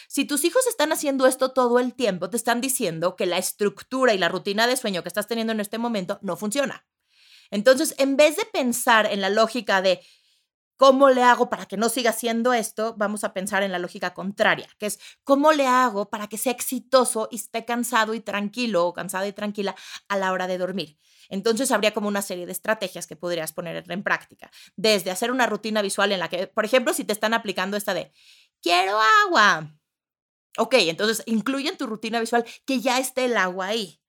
[0.09, 4.15] Si tus hijos están haciendo esto todo el tiempo, te están diciendo que la estructura
[4.15, 6.87] y la rutina de sueño que estás teniendo en este momento no funciona.
[7.51, 10.01] Entonces, en vez de pensar en la lógica de
[10.77, 14.15] cómo le hago para que no siga haciendo esto, vamos a pensar en la lógica
[14.15, 18.87] contraria, que es cómo le hago para que sea exitoso y esté cansado y tranquilo
[18.87, 19.75] o cansada y tranquila
[20.09, 20.99] a la hora de dormir.
[21.29, 25.47] Entonces habría como una serie de estrategias que podrías poner en práctica, desde hacer una
[25.47, 28.13] rutina visual en la que, por ejemplo, si te están aplicando esta de,
[28.63, 29.73] quiero agua.
[30.59, 34.01] Ok, entonces incluye en tu rutina visual que ya esté el agua ahí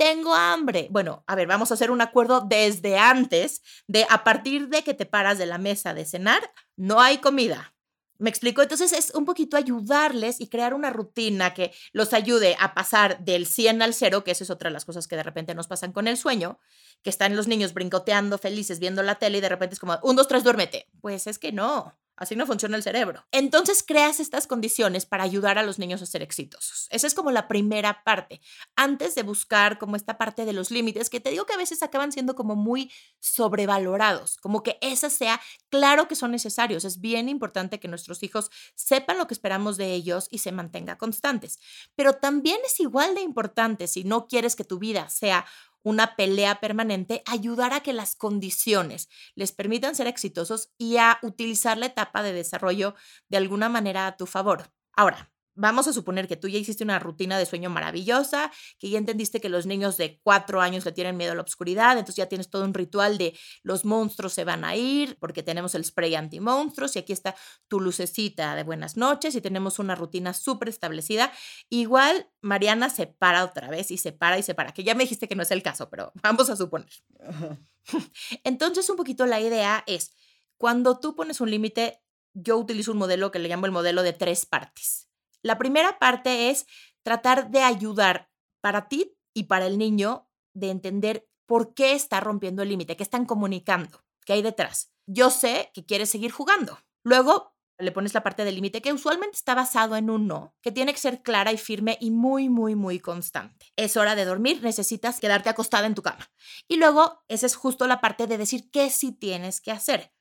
[0.00, 0.88] tengo hambre.
[0.90, 4.94] Bueno, a ver, vamos a hacer un acuerdo desde antes de a partir de que
[4.94, 6.40] te paras de la mesa de cenar,
[6.74, 7.74] no hay comida.
[8.16, 8.62] ¿Me explico?
[8.62, 13.46] Entonces es un poquito ayudarles y crear una rutina que los ayude a pasar del
[13.46, 15.92] 100 al 0, que esa es otra de las cosas que de repente nos pasan
[15.92, 16.58] con el sueño,
[17.02, 20.16] que están los niños brincoteando felices viendo la tele y de repente es como, un,
[20.16, 20.88] dos, tres, duérmete.
[21.02, 21.94] Pues es que no.
[22.20, 23.24] Así no funciona el cerebro.
[23.32, 26.86] Entonces creas estas condiciones para ayudar a los niños a ser exitosos.
[26.90, 28.42] Esa es como la primera parte.
[28.76, 31.82] Antes de buscar como esta parte de los límites, que te digo que a veces
[31.82, 36.84] acaban siendo como muy sobrevalorados, como que esa sea, claro que son necesarios.
[36.84, 40.98] Es bien importante que nuestros hijos sepan lo que esperamos de ellos y se mantenga
[40.98, 41.58] constantes.
[41.96, 45.46] Pero también es igual de importante si no quieres que tu vida sea
[45.82, 51.78] una pelea permanente, ayudar a que las condiciones les permitan ser exitosos y a utilizar
[51.78, 52.94] la etapa de desarrollo
[53.28, 54.72] de alguna manera a tu favor.
[54.92, 58.98] Ahora, vamos a suponer que tú ya hiciste una rutina de sueño maravillosa, que ya
[58.98, 62.26] entendiste que los niños de cuatro años le tienen miedo a la oscuridad, entonces ya
[62.26, 66.14] tienes todo un ritual de los monstruos se van a ir, porque tenemos el spray
[66.14, 67.36] anti-monstruos y aquí está
[67.68, 71.30] tu lucecita de buenas noches y tenemos una rutina súper establecida.
[71.68, 75.04] Igual Mariana se para otra vez y se para y se para, que ya me
[75.04, 76.90] dijiste que no es el caso, pero vamos a suponer.
[78.44, 80.12] Entonces un poquito la idea es,
[80.56, 84.12] cuando tú pones un límite, yo utilizo un modelo que le llamo el modelo de
[84.12, 85.09] tres partes.
[85.42, 86.66] La primera parte es
[87.02, 92.62] tratar de ayudar para ti y para el niño de entender por qué está rompiendo
[92.62, 94.92] el límite, qué están comunicando, qué hay detrás.
[95.06, 96.78] Yo sé que quieres seguir jugando.
[97.02, 100.70] Luego le pones la parte del límite que usualmente está basado en un no, que
[100.70, 103.66] tiene que ser clara y firme y muy, muy, muy constante.
[103.76, 106.30] Es hora de dormir, necesitas quedarte acostada en tu cama.
[106.68, 110.12] Y luego, esa es justo la parte de decir qué sí tienes que hacer.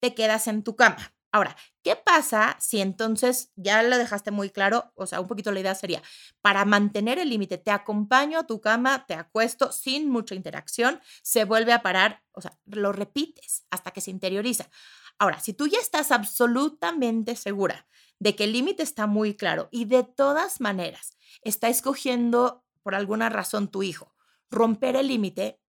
[0.00, 1.14] Te quedas en tu cama.
[1.30, 4.92] Ahora, ¿qué pasa si entonces ya lo dejaste muy claro?
[4.94, 6.02] O sea, un poquito la idea sería,
[6.40, 11.44] para mantener el límite, te acompaño a tu cama, te acuesto sin mucha interacción, se
[11.44, 14.70] vuelve a parar, o sea, lo repites hasta que se interioriza.
[15.18, 17.86] Ahora, si tú ya estás absolutamente segura
[18.18, 23.28] de que el límite está muy claro y de todas maneras está escogiendo por alguna
[23.28, 24.14] razón tu hijo
[24.50, 25.60] romper el límite,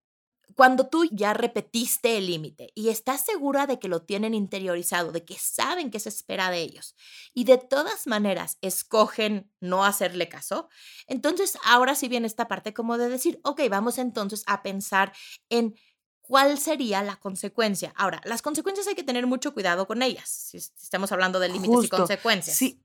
[0.54, 5.24] cuando tú ya repetiste el límite y estás segura de que lo tienen interiorizado, de
[5.24, 6.94] que saben qué se espera de ellos
[7.34, 10.68] y de todas maneras escogen no hacerle caso,
[11.06, 15.12] entonces ahora sí viene esta parte como de decir, ok, vamos entonces a pensar
[15.48, 15.74] en
[16.20, 17.92] cuál sería la consecuencia.
[17.96, 21.84] Ahora, las consecuencias hay que tener mucho cuidado con ellas, si estamos hablando de límites
[21.84, 22.56] y consecuencias.
[22.56, 22.80] Sí,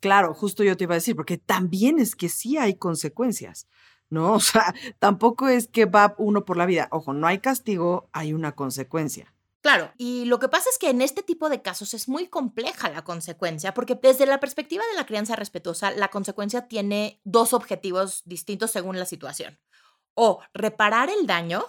[0.00, 3.68] claro, justo yo te iba a decir, porque también es que sí hay consecuencias.
[4.10, 4.34] ¿No?
[4.40, 6.88] O sea, tampoco es que va uno por la vida.
[6.90, 9.32] Ojo, no hay castigo, hay una consecuencia.
[9.62, 12.88] Claro, y lo que pasa es que en este tipo de casos es muy compleja
[12.88, 18.22] la consecuencia, porque desde la perspectiva de la crianza respetuosa, la consecuencia tiene dos objetivos
[18.24, 19.58] distintos según la situación.
[20.14, 21.64] O reparar el daño,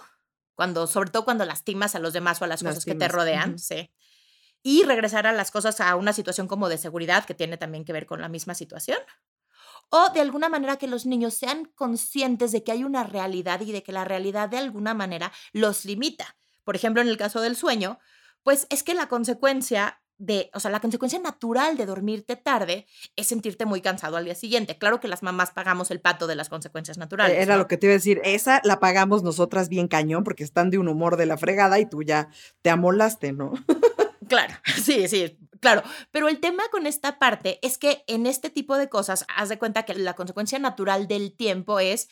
[0.54, 3.58] cuando, sobre todo cuando lastimas a los demás o a las cosas que te rodean,
[3.58, 3.90] sí.
[4.62, 7.92] Y regresar a las cosas a una situación como de seguridad, que tiene también que
[7.92, 8.98] ver con la misma situación
[9.94, 13.72] o de alguna manera que los niños sean conscientes de que hay una realidad y
[13.72, 16.36] de que la realidad de alguna manera los limita.
[16.64, 17.98] Por ejemplo, en el caso del sueño,
[18.42, 23.26] pues es que la consecuencia de, o sea, la consecuencia natural de dormirte tarde es
[23.26, 24.78] sentirte muy cansado al día siguiente.
[24.78, 27.36] Claro que las mamás pagamos el pato de las consecuencias naturales.
[27.36, 30.70] Era lo que te iba a decir, esa la pagamos nosotras bien cañón porque están
[30.70, 32.28] de un humor de la fregada y tú ya
[32.62, 33.52] te amolaste, ¿no?
[34.28, 35.82] Claro, sí, sí, claro.
[36.10, 39.58] Pero el tema con esta parte es que en este tipo de cosas, haz de
[39.58, 42.08] cuenta que la consecuencia natural del tiempo es,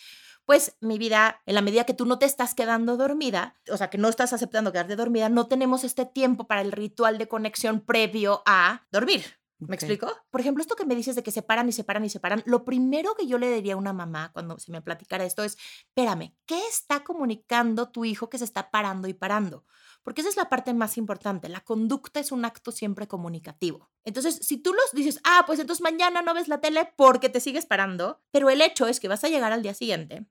[0.47, 3.91] pues mi vida, en la medida que tú no te estás quedando dormida, o sea,
[3.91, 7.81] que no estás aceptando quedarte dormida, no tenemos este tiempo para el ritual de conexión
[7.81, 9.41] previo a dormir.
[9.61, 10.11] ¿Me explico?
[10.31, 12.19] Por ejemplo, esto que me dices de que se paran y se paran y se
[12.19, 15.45] paran, lo primero que yo le diría a una mamá cuando se me platicara esto
[15.45, 15.59] es,
[15.89, 19.67] espérame, ¿qué está comunicando tu hijo que se está parando y parando?
[20.03, 21.49] Porque esa es la parte más importante.
[21.49, 23.91] La conducta es un acto siempre comunicativo.
[24.05, 27.41] Entonces, si tú los dices, ah, pues entonces mañana no ves la tele porque te
[27.41, 30.27] sigues parando, pero el hecho es que vas a llegar al día siguiente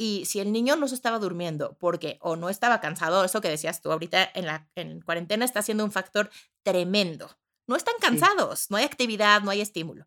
[0.00, 3.50] y si el niño no se estaba durmiendo porque o no estaba cansado, eso que
[3.50, 6.30] decías tú ahorita en la en cuarentena está siendo un factor
[6.62, 7.38] tremendo.
[7.66, 10.06] No están cansados, no hay actividad, no hay estímulo.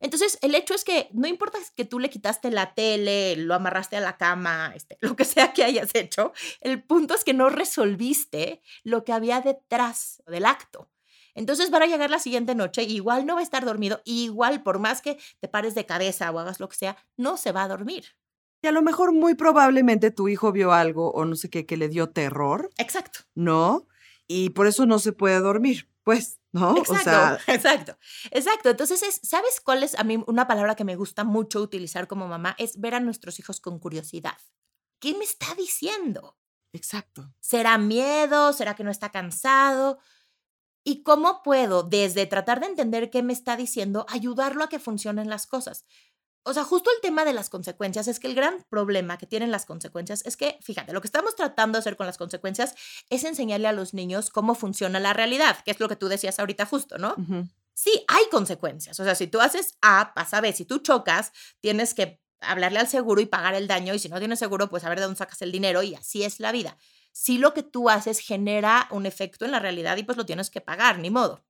[0.00, 3.96] Entonces, el hecho es que no importa que tú le quitaste la tele, lo amarraste
[3.96, 7.50] a la cama, este, lo que sea que hayas hecho, el punto es que no
[7.50, 10.88] resolviste lo que había detrás del acto.
[11.34, 14.78] Entonces van a llegar la siguiente noche, igual no va a estar dormido, igual por
[14.78, 17.68] más que te pares de cabeza o hagas lo que sea, no se va a
[17.68, 18.16] dormir.
[18.62, 21.76] Y a lo mejor muy probablemente tu hijo vio algo o no sé qué que
[21.76, 22.70] le dio terror.
[22.76, 23.20] Exacto.
[23.34, 23.86] ¿No?
[24.26, 25.88] Y por eso no se puede dormir.
[26.10, 26.76] Pues ¿no?
[26.76, 27.96] Exacto, exacto,
[28.32, 28.70] exacto.
[28.70, 32.56] Entonces, ¿sabes cuál es a mí una palabra que me gusta mucho utilizar como mamá?
[32.58, 34.36] Es ver a nuestros hijos con curiosidad.
[34.98, 36.36] ¿Qué me está diciendo?
[36.72, 37.32] Exacto.
[37.38, 38.52] ¿Será miedo?
[38.52, 40.00] ¿Será que no está cansado?
[40.82, 45.30] ¿Y cómo puedo, desde tratar de entender qué me está diciendo, ayudarlo a que funcionen
[45.30, 45.84] las cosas?
[46.42, 49.50] O sea, justo el tema de las consecuencias es que el gran problema que tienen
[49.50, 52.74] las consecuencias es que, fíjate, lo que estamos tratando de hacer con las consecuencias
[53.10, 56.38] es enseñarle a los niños cómo funciona la realidad, que es lo que tú decías
[56.38, 57.14] ahorita justo, ¿no?
[57.74, 58.98] Sí, hay consecuencias.
[59.00, 60.52] O sea, si tú haces A, pasa B.
[60.52, 63.94] Si tú chocas, tienes que hablarle al seguro y pagar el daño.
[63.94, 65.82] Y si no tienes seguro, pues a ver de dónde sacas el dinero.
[65.82, 66.76] Y así es la vida.
[67.12, 70.50] Si lo que tú haces genera un efecto en la realidad y pues lo tienes
[70.50, 71.44] que pagar, ni modo.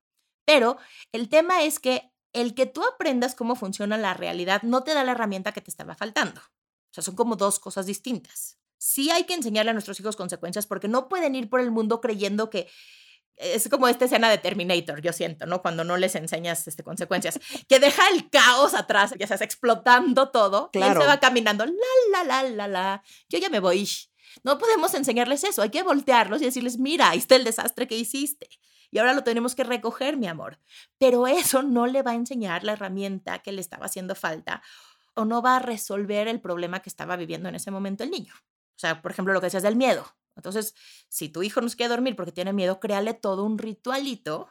[0.45, 0.77] Pero
[1.11, 5.03] el tema es que el que tú aprendas cómo funciona la realidad no te da
[5.03, 6.41] la herramienta que te estaba faltando.
[6.41, 8.57] O sea, son como dos cosas distintas.
[8.77, 12.01] Sí hay que enseñarle a nuestros hijos consecuencias porque no pueden ir por el mundo
[12.01, 12.67] creyendo que
[13.37, 15.61] es como esta escena de Terminator, yo siento, ¿no?
[15.61, 20.69] Cuando no les enseñas este, consecuencias, que deja el caos atrás, ya estás explotando todo,
[20.71, 20.93] claro.
[20.93, 21.73] y él se va caminando, la,
[22.11, 23.89] la, la, la, la, yo ya me voy.
[24.43, 27.97] No podemos enseñarles eso, hay que voltearlos y decirles, mira, ahí está el desastre que
[27.97, 28.47] hiciste
[28.91, 30.59] y ahora lo tenemos que recoger, mi amor.
[30.97, 34.61] Pero eso no le va a enseñar la herramienta que le estaba haciendo falta
[35.13, 38.33] o no va a resolver el problema que estaba viviendo en ese momento el niño.
[38.35, 40.05] O sea, por ejemplo, lo que decías del miedo.
[40.35, 40.75] Entonces,
[41.09, 44.49] si tu hijo no quiere dormir porque tiene miedo, créale todo un ritualito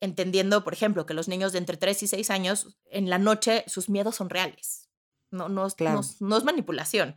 [0.00, 3.64] entendiendo, por ejemplo, que los niños de entre 3 y 6 años, en la noche
[3.66, 4.88] sus miedos son reales.
[5.30, 7.16] No, no, no, no es manipulación.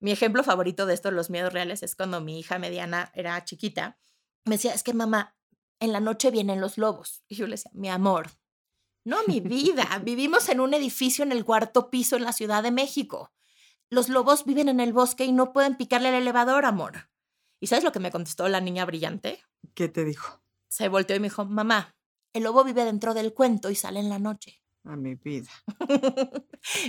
[0.00, 3.98] Mi ejemplo favorito de esto, los miedos reales, es cuando mi hija mediana era chiquita.
[4.44, 5.35] Me decía, es que mamá,
[5.80, 7.22] en la noche vienen los lobos.
[7.28, 8.30] Y yo le decía, mi amor,
[9.04, 12.70] no, mi vida, vivimos en un edificio en el cuarto piso en la Ciudad de
[12.70, 13.32] México.
[13.88, 17.08] Los lobos viven en el bosque y no pueden picarle el elevador, amor.
[17.60, 19.44] ¿Y sabes lo que me contestó la niña brillante?
[19.74, 20.40] ¿Qué te dijo?
[20.68, 21.96] Se volteó y me dijo, mamá,
[22.32, 24.60] el lobo vive dentro del cuento y sale en la noche.
[24.86, 25.50] A mi vida.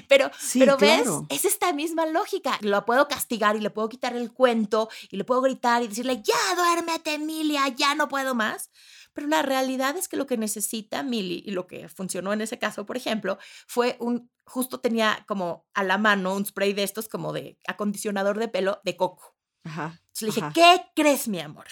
[0.07, 2.59] pero, pero ves, es esta misma lógica.
[2.61, 6.21] Lo puedo castigar y le puedo quitar el cuento y le puedo gritar y decirle,
[6.21, 8.69] ya duérmete, Emilia, ya no puedo más.
[9.13, 12.59] Pero la realidad es que lo que necesita Milly y lo que funcionó en ese
[12.59, 17.09] caso, por ejemplo, fue un, justo tenía como a la mano un spray de estos
[17.09, 19.35] como de acondicionador de pelo de coco.
[19.63, 19.99] Ajá.
[19.99, 21.65] Entonces le dije, ¿qué crees, mi amor?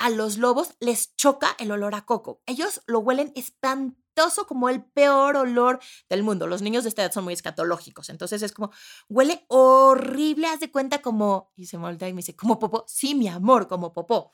[0.00, 2.42] A los lobos les choca el olor a coco.
[2.46, 6.46] Ellos lo huelen espantoso como el peor olor del mundo.
[6.46, 8.08] Los niños de esta edad son muy escatológicos.
[8.08, 8.72] Entonces es como,
[9.10, 12.86] huele horrible, haz de cuenta como, y se voltea y me dice, ¿como popó?
[12.88, 14.32] Sí, mi amor, como popó.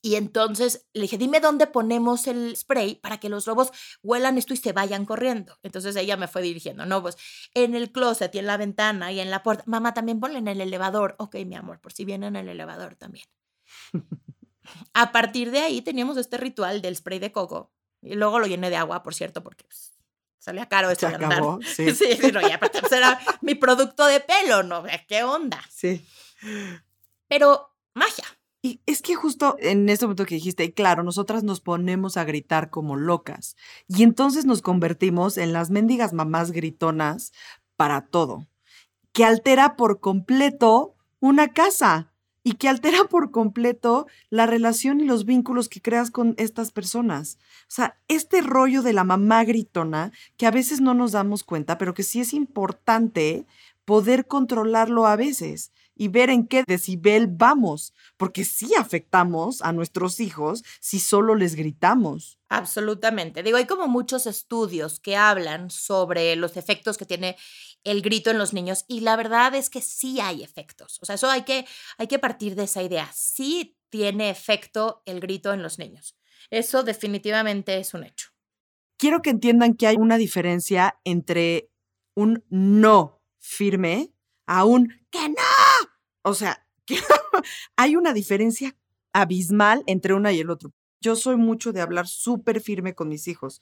[0.00, 3.72] Y entonces le dije, dime dónde ponemos el spray para que los lobos
[4.04, 5.58] huelan esto y se vayan corriendo.
[5.64, 7.16] Entonces ella me fue dirigiendo, no, pues
[7.54, 9.64] en el closet y en la ventana y en la puerta.
[9.66, 11.16] Mamá, también ponle en el elevador.
[11.18, 13.26] Ok, mi amor, por si vienen en el elevador también.
[14.94, 17.72] A partir de ahí teníamos este ritual del spray de coco.
[18.00, 19.92] Y luego lo llené de agua, por cierto, porque pues,
[20.38, 21.90] salía caro esto Se acabó, sí.
[21.94, 24.84] sí, pero ya, pues, era mi producto de pelo, ¿no?
[25.08, 25.60] ¿Qué onda?
[25.70, 26.04] Sí.
[27.28, 28.24] Pero magia.
[28.64, 32.70] Y es que justo en este momento que dijiste, claro, nosotras nos ponemos a gritar
[32.70, 33.56] como locas
[33.88, 37.32] y entonces nos convertimos en las mendigas mamás gritonas
[37.74, 38.46] para todo,
[39.12, 42.11] que altera por completo una casa
[42.44, 47.38] y que altera por completo la relación y los vínculos que creas con estas personas.
[47.62, 51.78] O sea, este rollo de la mamá gritona, que a veces no nos damos cuenta,
[51.78, 53.46] pero que sí es importante
[53.84, 60.20] poder controlarlo a veces y ver en qué decibel vamos, porque sí afectamos a nuestros
[60.20, 62.38] hijos si solo les gritamos.
[62.52, 63.42] Absolutamente.
[63.42, 67.36] Digo, hay como muchos estudios que hablan sobre los efectos que tiene
[67.82, 70.98] el grito en los niños y la verdad es que sí hay efectos.
[71.00, 73.10] O sea, eso hay que, hay que partir de esa idea.
[73.14, 76.16] Sí tiene efecto el grito en los niños.
[76.50, 78.28] Eso definitivamente es un hecho.
[78.98, 81.70] Quiero que entiendan que hay una diferencia entre
[82.14, 84.12] un no firme
[84.46, 85.34] a un que no
[86.22, 86.66] o sea,
[87.76, 88.76] hay una diferencia
[89.12, 90.72] abismal entre una y el otro.
[91.02, 93.60] Yo soy mucho de hablar súper firme con mis hijos.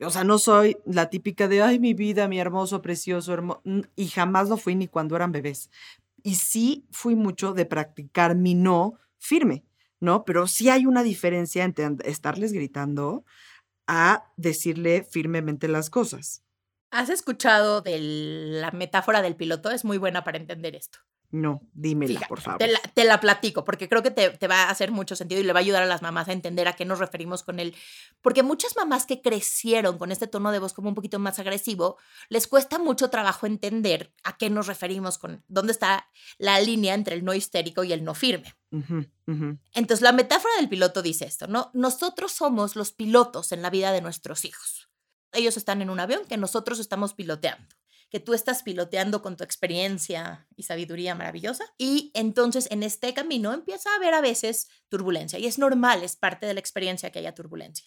[0.00, 3.62] O sea, no soy la típica de, ay, mi vida, mi hermoso, precioso, hermoso.
[3.96, 5.70] Y jamás lo fui ni cuando eran bebés.
[6.22, 9.64] Y sí fui mucho de practicar mi no firme,
[10.00, 10.24] ¿no?
[10.24, 13.24] Pero sí hay una diferencia entre estarles gritando
[13.86, 16.42] a decirle firmemente las cosas.
[16.90, 19.70] ¿Has escuchado de la metáfora del piloto?
[19.70, 21.00] Es muy buena para entender esto.
[21.34, 22.60] No, dímela, por favor.
[22.94, 25.58] Te la, platico, porque creo que te, va a hacer mucho sentido y le va
[25.58, 27.74] a ayudar a las mamás a entender a qué nos referimos con él.
[28.22, 31.98] Porque muchas mamás que crecieron con este tono de voz como un poquito más agresivo,
[32.28, 37.16] les cuesta mucho trabajo entender a qué nos referimos con dónde está la línea entre
[37.16, 38.54] el no histérico y el no firme.
[39.72, 41.72] Entonces, la metáfora del piloto dice esto, ¿no?
[41.74, 44.88] Nosotros somos los pilotos en la vida de nuestros hijos.
[45.32, 47.74] Ellos están en un avión que nosotros estamos piloteando
[48.14, 51.64] que tú estás piloteando con tu experiencia y sabiduría maravillosa.
[51.76, 56.14] Y entonces en este camino empieza a haber a veces turbulencia y es normal, es
[56.14, 57.84] parte de la experiencia que haya turbulencia.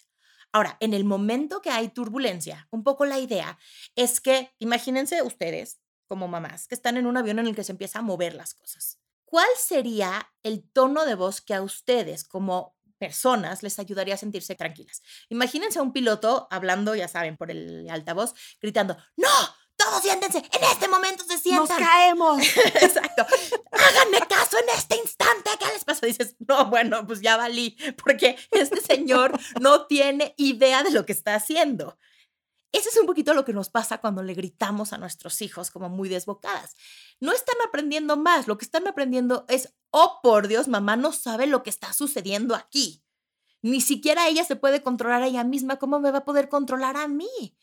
[0.52, 3.58] Ahora, en el momento que hay turbulencia, un poco la idea
[3.96, 7.72] es que imagínense ustedes como mamás que están en un avión en el que se
[7.72, 8.98] empieza a mover las cosas.
[9.24, 14.54] ¿Cuál sería el tono de voz que a ustedes como personas les ayudaría a sentirse
[14.54, 15.00] tranquilas?
[15.30, 19.28] Imagínense a un piloto hablando, ya saben, por el altavoz, gritando, no,
[19.88, 21.66] todos siéntense, en este momento se sientan.
[21.66, 22.42] Nos caemos.
[22.56, 23.26] Exacto.
[23.72, 25.50] Háganme caso en este instante.
[25.58, 26.06] ¿Qué les pasa?
[26.06, 31.12] Dices, no, bueno, pues ya valí, porque este señor no tiene idea de lo que
[31.12, 31.98] está haciendo.
[32.70, 35.88] Ese es un poquito lo que nos pasa cuando le gritamos a nuestros hijos como
[35.88, 36.76] muy desbocadas.
[37.18, 41.46] No están aprendiendo más, lo que están aprendiendo es, oh por Dios, mamá no sabe
[41.46, 43.02] lo que está sucediendo aquí.
[43.62, 46.96] Ni siquiera ella se puede controlar a ella misma, ¿cómo me va a poder controlar
[46.96, 47.56] a mí?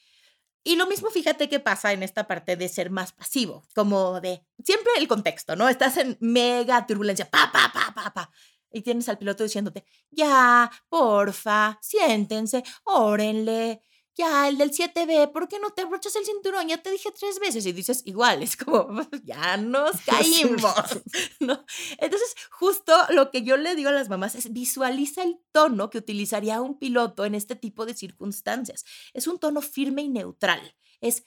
[0.68, 4.44] Y lo mismo, fíjate qué pasa en esta parte de ser más pasivo, como de
[4.64, 5.70] siempre el contexto, ¿no?
[5.70, 8.32] Estás en mega turbulencia, pa, pa, pa, pa, pa.
[8.72, 13.84] Y tienes al piloto diciéndote, ya, porfa, siéntense, órenle,
[14.16, 16.68] ya, el del 7B, ¿por qué no te abrochas el cinturón?
[16.68, 18.88] Ya te dije tres veces y dices igual, es como,
[19.24, 21.02] ya nos caímos,
[21.40, 21.66] ¿no?
[21.98, 25.98] Entonces, justo lo que yo le digo a las mamás es visualiza el tono que
[25.98, 28.86] utilizaría un piloto en este tipo de circunstancias.
[29.14, 31.26] Es un tono firme y neutral, es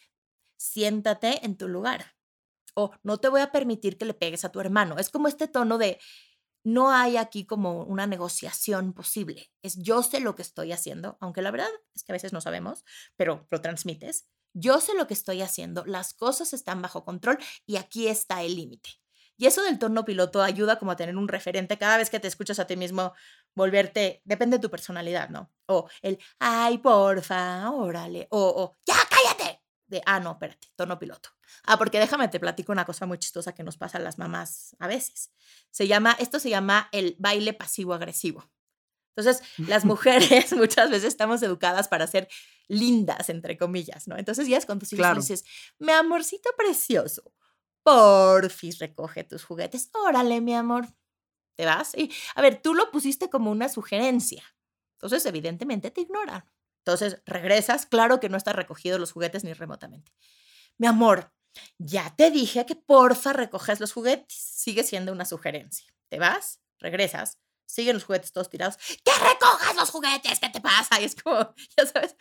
[0.56, 2.18] siéntate en tu lugar
[2.78, 4.98] o no te voy a permitir que le pegues a tu hermano.
[4.98, 5.98] Es como este tono de,
[6.64, 9.50] no hay aquí como una negociación posible.
[9.62, 12.40] Es yo sé lo que estoy haciendo, aunque la verdad es que a veces no
[12.40, 12.84] sabemos,
[13.16, 14.26] pero lo transmites.
[14.54, 18.56] Yo sé lo que estoy haciendo, las cosas están bajo control y aquí está el
[18.56, 18.90] límite.
[19.36, 22.26] Y eso del tono piloto ayuda como a tener un referente cada vez que te
[22.26, 23.14] escuchas a ti mismo
[23.54, 25.52] volverte, depende de tu personalidad, ¿no?
[25.66, 29.07] O el, ay, porfa, órale, o, o ya.
[29.88, 31.30] De, ah, no, espérate, tono piloto.
[31.64, 34.76] Ah, porque déjame te platico una cosa muy chistosa que nos pasa a las mamás
[34.78, 35.32] a veces.
[35.70, 38.50] Se llama, esto se llama el baile pasivo-agresivo.
[39.16, 42.28] Entonces, las mujeres muchas veces estamos educadas para ser
[42.68, 44.16] lindas, entre comillas, ¿no?
[44.18, 45.44] Entonces, ya es con tus hijos dices,
[45.78, 47.32] mi amorcito precioso,
[47.82, 49.90] porfis, recoge tus juguetes.
[50.06, 50.86] Órale, mi amor,
[51.56, 51.96] ¿te vas?
[51.96, 54.44] Y, a ver, tú lo pusiste como una sugerencia.
[54.96, 56.44] Entonces, evidentemente te ignoran.
[56.88, 60.10] Entonces, regresas, claro que no está recogido los juguetes ni remotamente.
[60.78, 61.30] Mi amor,
[61.76, 64.32] ya te dije que porfa recoges los juguetes.
[64.32, 65.86] Sigue siendo una sugerencia.
[66.08, 67.36] Te vas, regresas,
[67.66, 68.78] siguen los juguetes todos tirados.
[69.04, 70.40] ¡Que recojas los juguetes!
[70.40, 70.98] ¿Qué te pasa?
[70.98, 72.16] Y es como, ya sabes,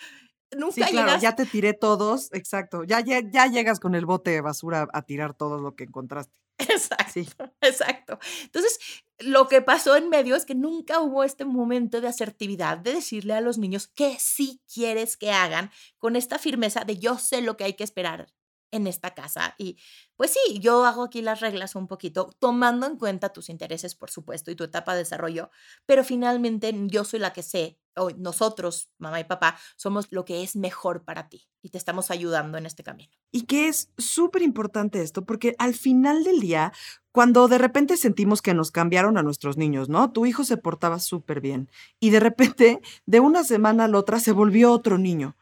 [0.51, 2.83] nunca sí, claro, ya te tiré todos, exacto.
[2.83, 6.37] Ya, ya, ya, llegas con el bote de basura a tirar todo lo que encontraste.
[6.59, 7.27] Exacto, sí.
[7.61, 8.19] exacto.
[8.43, 8.79] Entonces,
[9.19, 13.33] lo que pasó en medio es que nunca hubo este momento de asertividad, de decirle
[13.33, 17.57] a los niños que sí quieres que hagan con esta firmeza de yo sé lo
[17.57, 18.27] que hay que esperar
[18.71, 19.55] en esta casa.
[19.57, 19.77] Y
[20.15, 24.09] pues sí, yo hago aquí las reglas un poquito, tomando en cuenta tus intereses, por
[24.09, 25.51] supuesto, y tu etapa de desarrollo,
[25.85, 30.43] pero finalmente yo soy la que sé, o nosotros, mamá y papá, somos lo que
[30.43, 33.11] es mejor para ti y te estamos ayudando en este camino.
[33.31, 36.71] Y que es súper importante esto, porque al final del día,
[37.11, 40.11] cuando de repente sentimos que nos cambiaron a nuestros niños, ¿no?
[40.11, 44.19] Tu hijo se portaba súper bien y de repente, de una semana a la otra,
[44.19, 45.35] se volvió otro niño.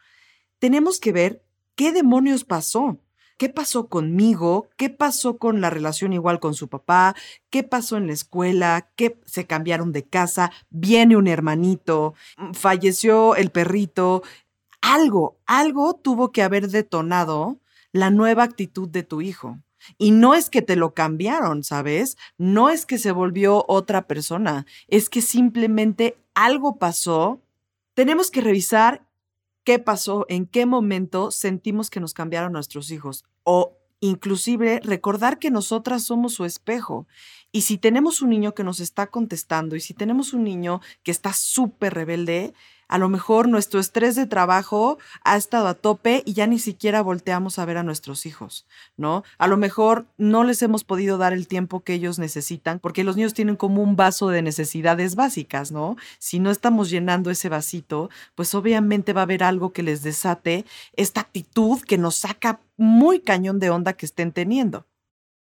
[0.60, 1.44] Tenemos que ver
[1.76, 2.98] qué demonios pasó
[3.38, 4.70] ¿Qué pasó conmigo?
[4.78, 7.16] ¿Qué pasó con la relación igual con su papá?
[7.50, 8.90] ¿Qué pasó en la escuela?
[8.96, 10.52] ¿Qué se cambiaron de casa?
[10.70, 14.24] Viene un hermanito, mm, falleció el perrito.
[14.82, 17.60] Algo, algo tuvo que haber detonado
[17.92, 19.60] la nueva actitud de tu hijo.
[19.98, 22.18] Y no es que te lo cambiaron, ¿sabes?
[22.38, 27.42] No es que se volvió otra persona, es que simplemente algo pasó.
[27.94, 29.05] Tenemos que revisar
[29.66, 35.52] qué pasó, en qué momento sentimos que nos cambiaron nuestros hijos o inclusive recordar que
[35.52, 37.08] nosotras somos su espejo.
[37.52, 41.12] Y si tenemos un niño que nos está contestando y si tenemos un niño que
[41.12, 42.54] está súper rebelde,
[42.88, 47.02] a lo mejor nuestro estrés de trabajo ha estado a tope y ya ni siquiera
[47.02, 48.66] volteamos a ver a nuestros hijos,
[48.98, 49.24] ¿no?
[49.38, 53.16] A lo mejor no les hemos podido dar el tiempo que ellos necesitan, porque los
[53.16, 55.98] niños tienen como un vaso de necesidades básicas, ¿no?
[56.20, 60.66] Si no estamos llenando ese vasito, pues obviamente va a haber algo que les desate
[60.94, 64.86] esta actitud que nos saca muy cañón de onda que estén teniendo.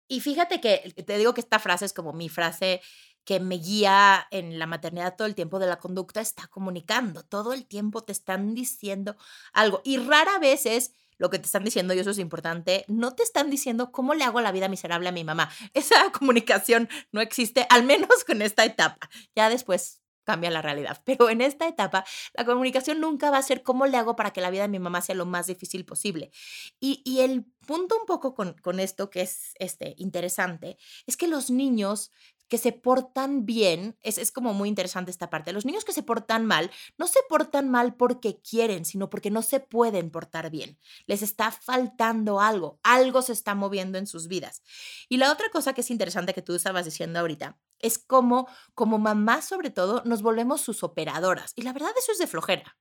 [0.10, 2.82] Y fíjate que te digo que esta frase es como mi frase
[3.28, 7.24] que me guía en la maternidad todo el tiempo de la conducta está comunicando.
[7.24, 9.18] Todo el tiempo te están diciendo
[9.52, 9.82] algo.
[9.84, 13.24] Y rara vez es lo que te están diciendo, y eso es importante, no te
[13.24, 15.50] están diciendo cómo le hago la vida miserable a mi mamá.
[15.74, 19.10] Esa comunicación no existe, al menos con esta etapa.
[19.36, 21.02] Ya después cambia la realidad.
[21.04, 24.40] Pero en esta etapa, la comunicación nunca va a ser cómo le hago para que
[24.40, 26.32] la vida de mi mamá sea lo más difícil posible.
[26.80, 31.28] Y, y el punto un poco con, con, esto que es este, interesante es que
[31.28, 32.12] los niños
[32.48, 36.04] que se portan bien, es, es como muy interesante esta parte, los niños que se
[36.04, 40.80] portan mal, no se portan mal porque quieren, sino porque no se pueden portar bien.
[41.06, 44.64] Les está faltando algo, algo se está moviendo en sus vidas.
[45.10, 48.98] Y la otra cosa que es interesante que tú estabas diciendo ahorita, es como, como
[48.98, 51.54] mamás sobre todo, nos volvemos sus operadoras.
[51.56, 52.78] Y la verdad eso es de flojera.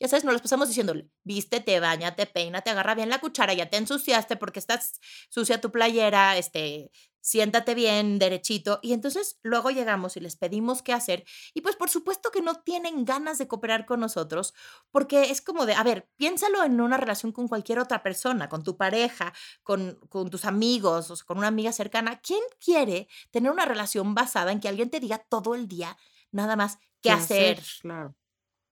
[0.00, 3.76] Ya sabes, nos las pasamos diciéndole, vístete, bañate, peínate, agarra bien la cuchara, ya te
[3.76, 6.90] ensuciaste porque estás sucia tu playera, este,
[7.24, 8.80] siéntate bien, derechito.
[8.82, 11.24] Y entonces luego llegamos y les pedimos qué hacer.
[11.54, 14.52] Y pues por supuesto que no tienen ganas de cooperar con nosotros,
[14.90, 18.62] porque es como de, a ver, piénsalo en una relación con cualquier otra persona, con
[18.62, 19.32] tu pareja,
[19.62, 22.20] con, con tus amigos, o con una amiga cercana.
[22.20, 25.96] ¿Quién quiere tener una relación basada en que alguien te diga todo el día
[26.30, 27.62] nada más qué, hacer?
[27.80, 28.14] Claro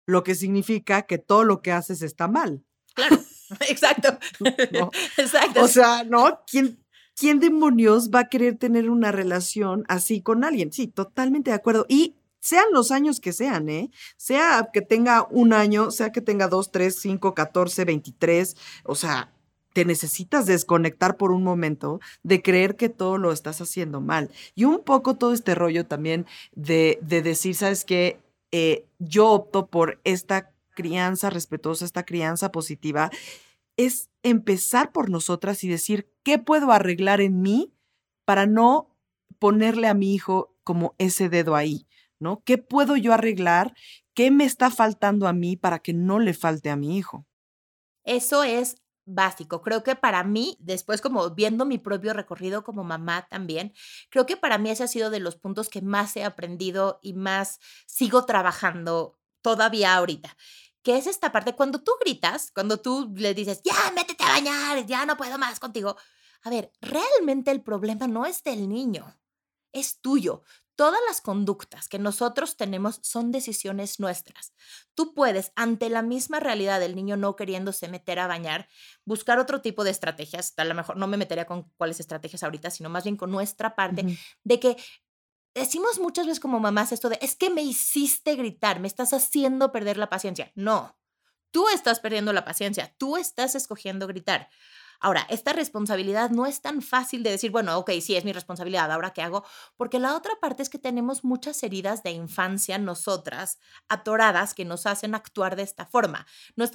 [0.07, 2.65] lo que significa que todo lo que haces está mal.
[2.95, 3.19] Claro,
[3.69, 4.19] exacto.
[5.17, 5.63] Exacto.
[5.63, 6.41] O sea, ¿no?
[6.47, 6.83] ¿Quién,
[7.15, 10.73] ¿Quién demonios va a querer tener una relación así con alguien?
[10.73, 11.87] Sí, totalmente de acuerdo.
[11.89, 13.91] Y sean los años que sean, ¿eh?
[14.17, 19.33] Sea que tenga un año, sea que tenga dos, tres, cinco, catorce, veintitrés, o sea,
[19.73, 24.31] te necesitas desconectar por un momento de creer que todo lo estás haciendo mal.
[24.55, 28.19] Y un poco todo este rollo también de, de decir, ¿sabes qué?
[28.53, 33.11] Eh, yo opto por esta crianza respetuosa, esta crianza positiva,
[33.77, 37.73] es empezar por nosotras y decir, ¿qué puedo arreglar en mí
[38.25, 38.95] para no
[39.39, 41.87] ponerle a mi hijo como ese dedo ahí?
[42.19, 42.43] ¿No?
[42.45, 43.75] ¿Qué puedo yo arreglar?
[44.15, 47.27] ¿Qué me está faltando a mí para que no le falte a mi hijo?
[48.05, 49.63] Eso es básico.
[49.63, 53.75] Creo que para mí, después como viendo mi propio recorrido como mamá también,
[54.11, 57.15] creo que para mí ese ha sido de los puntos que más he aprendido y
[57.15, 60.37] más sigo trabajando todavía ahorita.
[60.83, 64.87] Que es esta parte, cuando tú gritas, cuando tú le dices, ya, métete a bañar,
[64.87, 65.97] ya no puedo más contigo.
[66.43, 69.17] A ver, realmente el problema no es del niño,
[69.73, 70.43] es tuyo.
[70.75, 74.55] Todas las conductas que nosotros tenemos son decisiones nuestras.
[74.95, 78.69] Tú puedes, ante la misma realidad del niño no queriéndose meter a bañar,
[79.05, 80.55] buscar otro tipo de estrategias.
[80.57, 83.77] A lo mejor no me metería con cuáles estrategias ahorita, sino más bien con nuestra
[83.77, 84.77] parte de que
[85.55, 89.73] decimos muchas veces como mamás esto de, es que me hiciste gritar, me estás haciendo
[89.73, 90.53] perder la paciencia.
[90.55, 90.99] No,
[91.51, 94.49] tú estás perdiendo la paciencia, tú estás escogiendo gritar.
[95.03, 98.91] Ahora, esta responsabilidad no es tan fácil de decir, bueno, ok, sí, es mi responsabilidad,
[98.93, 99.45] ahora qué hago,
[99.77, 104.87] porque la otra parte es que tenemos muchas heridas de infancia nosotras, atoradas, que nos
[104.87, 106.25] hacen actuar de esta forma.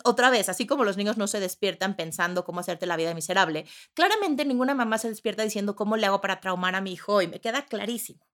[0.03, 3.65] Otra vez, así como los niños no se despiertan pensando cómo hacerte la vida miserable,
[3.93, 7.27] claramente ninguna mamá se despierta diciendo cómo le hago para traumar a mi hijo y
[7.27, 8.27] me queda clarísimo.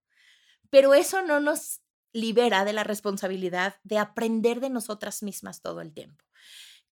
[0.72, 1.82] Pero eso no nos
[2.14, 6.26] libera de la responsabilidad de aprender de nosotras mismas todo el tiempo.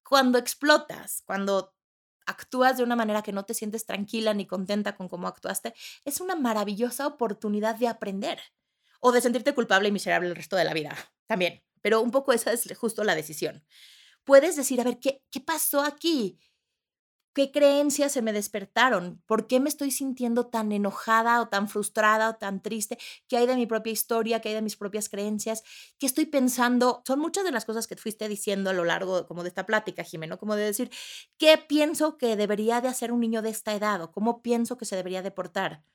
[0.03, 1.73] Cuando explotas, cuando
[2.25, 5.73] actúas de una manera que no te sientes tranquila ni contenta con cómo actuaste,
[6.05, 8.39] es una maravillosa oportunidad de aprender
[8.99, 10.95] o de sentirte culpable y miserable el resto de la vida
[11.27, 11.63] también.
[11.81, 13.65] Pero un poco esa es justo la decisión.
[14.23, 16.39] Puedes decir, a ver, ¿qué, qué pasó aquí?
[17.33, 19.21] ¿Qué creencias se me despertaron?
[19.25, 22.97] ¿Por qué me estoy sintiendo tan enojada o tan frustrada o tan triste?
[23.29, 24.41] ¿Qué hay de mi propia historia?
[24.41, 25.63] ¿Qué hay de mis propias creencias?
[25.97, 27.01] ¿Qué estoy pensando?
[27.07, 30.03] Son muchas de las cosas que fuiste diciendo a lo largo como de esta plática,
[30.03, 30.91] Jimeno, como de decir,
[31.37, 34.85] ¿qué pienso que debería de hacer un niño de esta edad o cómo pienso que
[34.85, 35.85] se debería de portar?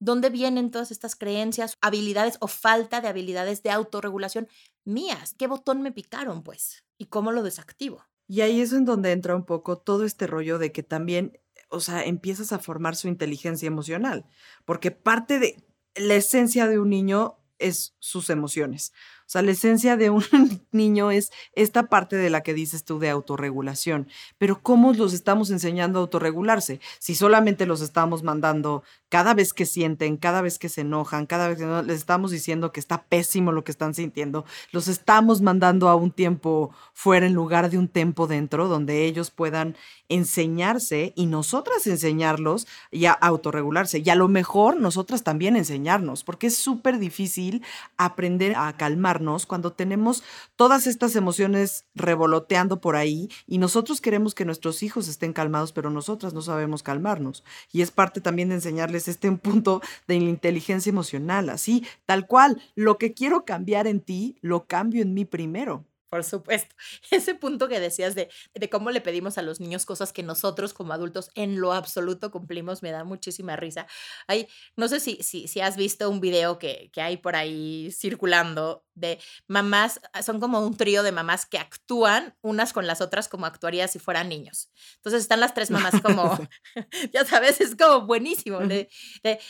[0.00, 4.48] ¿Dónde vienen todas estas creencias, habilidades o falta de habilidades de autorregulación
[4.84, 5.34] mías?
[5.38, 6.84] ¿Qué botón me picaron, pues?
[6.98, 8.04] ¿Y cómo lo desactivo?
[8.26, 11.80] Y ahí es en donde entra un poco todo este rollo de que también, o
[11.80, 14.26] sea, empiezas a formar su inteligencia emocional,
[14.64, 15.64] porque parte de
[15.94, 18.92] la esencia de un niño es sus emociones.
[19.26, 20.22] O sea, la esencia de un
[20.72, 24.08] niño es esta parte de la que dices tú de autorregulación.
[24.38, 26.80] Pero ¿cómo los estamos enseñando a autorregularse?
[26.98, 31.48] Si solamente los estamos mandando cada vez que sienten, cada vez que se enojan, cada
[31.48, 35.88] vez que les estamos diciendo que está pésimo lo que están sintiendo, los estamos mandando
[35.88, 39.76] a un tiempo fuera en lugar de un tiempo dentro, donde ellos puedan
[40.08, 44.02] enseñarse y nosotras enseñarlos y a autorregularse.
[44.04, 47.62] Y a lo mejor nosotras también enseñarnos, porque es súper difícil
[47.96, 48.76] aprender a
[49.14, 50.22] calmarnos cuando tenemos
[50.56, 55.90] todas estas emociones revoloteando por ahí y nosotros queremos que nuestros hijos estén calmados, pero
[55.90, 57.44] nosotras no sabemos calmarnos.
[57.72, 62.60] Y es parte también de enseñarles este un punto de inteligencia emocional, así, tal cual.
[62.74, 65.84] Lo que quiero cambiar en ti, lo cambio en mí primero.
[66.14, 66.72] Por supuesto.
[67.10, 70.72] Ese punto que decías de, de, cómo le pedimos a los niños cosas que nosotros
[70.72, 73.88] como adultos en lo absoluto cumplimos me da muchísima risa.
[74.28, 74.46] Hay,
[74.76, 78.83] no sé si, si, si has visto un video que, que hay por ahí circulando
[78.94, 83.28] de mamás, ah, son como un trío de mamás que actúan unas con las otras
[83.28, 84.70] como actuaría si fueran niños.
[84.96, 86.38] Entonces están las tres mamás como,
[87.12, 88.60] ya sabes, es como buenísimo.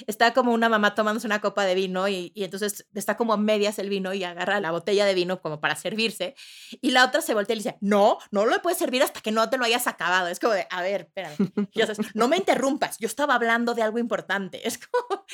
[0.07, 3.37] está como una mamá tomándose una copa de vino y, y, entonces está como a
[3.37, 6.35] medias el vino y agarra la botella de vino como para servirse
[6.81, 9.33] y la otra se voltea y le dice, no, no lo puedes servir hasta que
[9.33, 10.29] no te lo hayas acabado.
[10.29, 11.37] Es como de, a ver, espérame,
[11.75, 14.67] ya sabes, no me interrumpas, yo estaba hablando de algo importante.
[14.67, 15.25] Es como,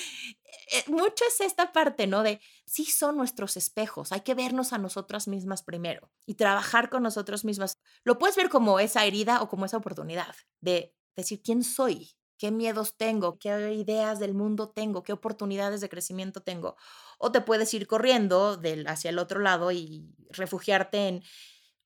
[0.86, 2.22] mucho es esta parte, ¿no?
[2.22, 7.02] De, sí son nuestros espejos, hay que vernos a nosotras mismas primero y trabajar con
[7.02, 7.78] nosotros mismas.
[8.04, 12.50] Lo puedes ver como esa herida o como esa oportunidad de decir quién soy, qué
[12.50, 16.76] miedos tengo, qué ideas del mundo tengo, qué oportunidades de crecimiento tengo.
[17.18, 21.22] O te puedes ir corriendo del, hacia el otro lado y refugiarte en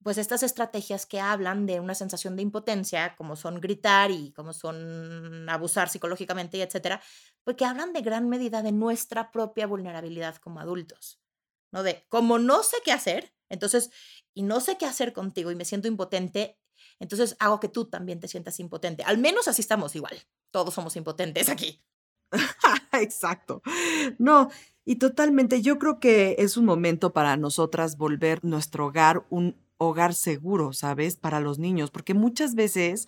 [0.05, 4.53] pues estas estrategias que hablan de una sensación de impotencia, como son gritar y como
[4.53, 7.03] son abusar psicológicamente y etcétera,
[7.43, 11.21] pues que hablan de gran medida de nuestra propia vulnerabilidad como adultos,
[11.73, 11.83] ¿no?
[11.83, 13.91] De como no sé qué hacer, entonces,
[14.35, 16.59] y no sé qué hacer contigo y me siento impotente,
[17.01, 19.05] entonces hago que tú también te sientas impotente.
[19.05, 20.17] Al menos así estamos igual.
[20.51, 21.83] Todos somos impotentes aquí.
[22.93, 23.63] Exacto.
[24.19, 24.51] No,
[24.85, 30.15] y totalmente, yo creo que es un momento para nosotras volver nuestro hogar un hogar
[30.15, 31.17] seguro, ¿sabes?
[31.17, 33.07] Para los niños, porque muchas veces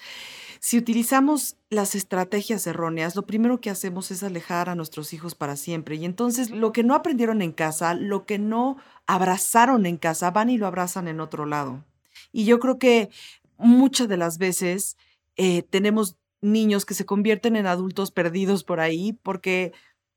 [0.60, 5.56] si utilizamos las estrategias erróneas, lo primero que hacemos es alejar a nuestros hijos para
[5.56, 5.96] siempre.
[5.96, 10.50] Y entonces lo que no aprendieron en casa, lo que no abrazaron en casa, van
[10.50, 11.84] y lo abrazan en otro lado.
[12.32, 13.10] Y yo creo que
[13.58, 14.96] muchas de las veces
[15.36, 19.72] eh, tenemos niños que se convierten en adultos perdidos por ahí porque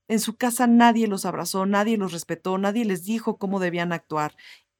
[0.07, 4.35] en su casa nadie los abrazó, nadie los respetó, nadie les dijo cómo debían actuar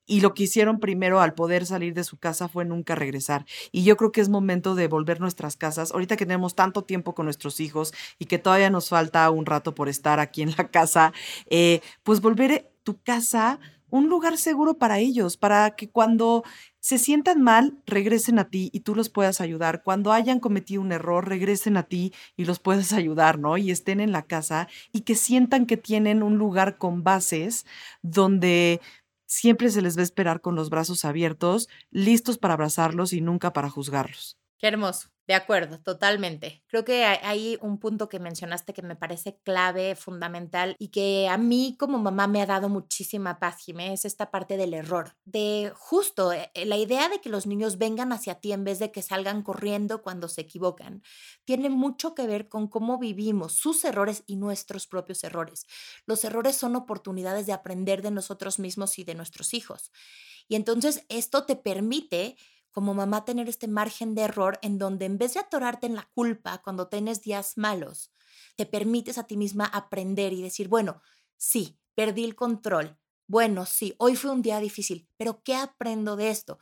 [0.10, 3.45] y lo que hicieron primero al poder salir de su casa fue nunca regresar.
[3.72, 5.91] Y yo creo que es momento de volver nuestras casas.
[5.91, 9.76] Ahorita que tenemos tanto tiempo con nuestros hijos y que todavía nos falta un rato
[9.76, 11.14] por estar aquí en la casa,
[11.49, 13.60] eh, pues volver tu casa
[13.91, 16.43] un lugar seguro para ellos, para que cuando
[16.80, 19.84] se sientan mal, regresen a ti y tú los puedas ayudar.
[19.84, 23.57] Cuando hayan cometido un error, regresen a ti y los puedas ayudar, ¿no?
[23.57, 27.66] Y estén en la casa y que sientan que tienen un lugar con bases
[28.01, 28.80] donde
[29.30, 33.54] siempre se les va a esperar con los brazos abiertos, listos para abrazarlos y nunca
[33.54, 34.38] para juzgarlos.
[34.58, 35.10] Qué hermoso.
[35.30, 36.64] De acuerdo, totalmente.
[36.66, 41.38] Creo que hay un punto que mencionaste que me parece clave, fundamental y que a
[41.38, 45.72] mí como mamá me ha dado muchísima paz, Jimé, es esta parte del error, de
[45.76, 49.04] justo eh, la idea de que los niños vengan hacia ti en vez de que
[49.04, 51.04] salgan corriendo cuando se equivocan.
[51.46, 55.68] Tiene mucho que ver con cómo vivimos sus errores y nuestros propios errores.
[56.08, 59.92] Los errores son oportunidades de aprender de nosotros mismos y de nuestros hijos.
[60.48, 62.36] Y entonces esto te permite
[62.72, 66.10] como mamá tener este margen de error en donde en vez de atorarte en la
[66.14, 68.12] culpa cuando tienes días malos,
[68.56, 71.02] te permites a ti misma aprender y decir, bueno,
[71.38, 72.98] sí, perdí el control.
[73.28, 76.58] Bueno, sí, hoy fue un día difícil, pero ¿qué aprendo de esto?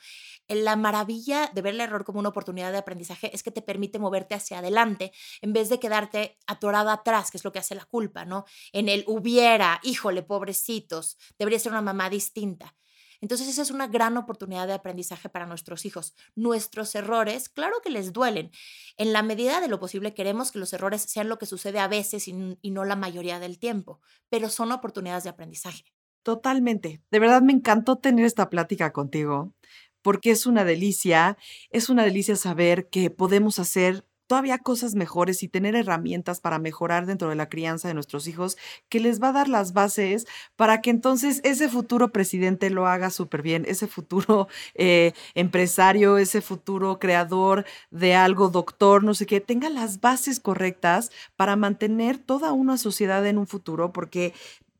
[0.49, 3.99] La maravilla de ver el error como una oportunidad de aprendizaje es que te permite
[3.99, 7.85] moverte hacia adelante en vez de quedarte atorada atrás, que es lo que hace la
[7.85, 8.43] culpa, ¿no?
[8.73, 12.75] En el hubiera, híjole, pobrecitos, debería ser una mamá distinta.
[13.21, 16.13] Entonces esa es una gran oportunidad de aprendizaje para nuestros hijos.
[16.35, 18.51] Nuestros errores, claro que les duelen.
[18.97, 21.87] En la medida de lo posible queremos que los errores sean lo que sucede a
[21.87, 22.33] veces y,
[22.71, 25.83] no la mayoría del tiempo, pero son oportunidades de aprendizaje.
[26.23, 27.01] Totalmente.
[27.09, 29.53] De verdad me encantó tener esta plática contigo
[30.01, 31.37] porque es una delicia,
[31.69, 37.05] es una delicia saber que podemos hacer todavía cosas mejores y tener herramientas para mejorar
[37.05, 38.57] dentro de la crianza de nuestros hijos,
[38.89, 43.09] que les va a dar las bases para que entonces ese futuro presidente lo haga
[43.09, 49.41] súper bien, ese futuro eh, empresario, ese futuro creador de algo, doctor, no sé qué,
[49.41, 54.33] tenga las bases correctas para mantener toda una sociedad en un futuro, porque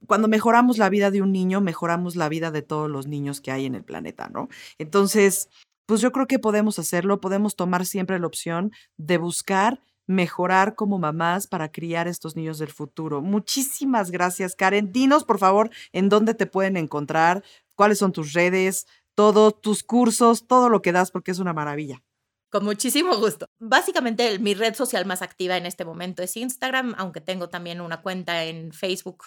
[0.06, 3.52] cuando mejoramos la vida de un niño, mejoramos la vida de todos los niños que
[3.52, 4.48] hay en el planeta, ¿no?
[4.78, 5.50] Entonces,
[5.88, 11.00] pues yo creo que podemos hacerlo, podemos tomar siempre la opción de buscar mejorar como
[11.00, 13.22] mamás para criar estos niños del futuro.
[13.22, 14.92] Muchísimas gracias, Karen.
[14.92, 17.44] Dinos, por favor, en dónde te pueden encontrar,
[17.76, 22.04] cuáles son tus redes, todos tus cursos, todo lo que das, porque es una maravilla.
[22.50, 23.46] Con muchísimo gusto.
[23.60, 28.02] Básicamente, mi red social más activa en este momento es Instagram, aunque tengo también una
[28.02, 29.26] cuenta en Facebook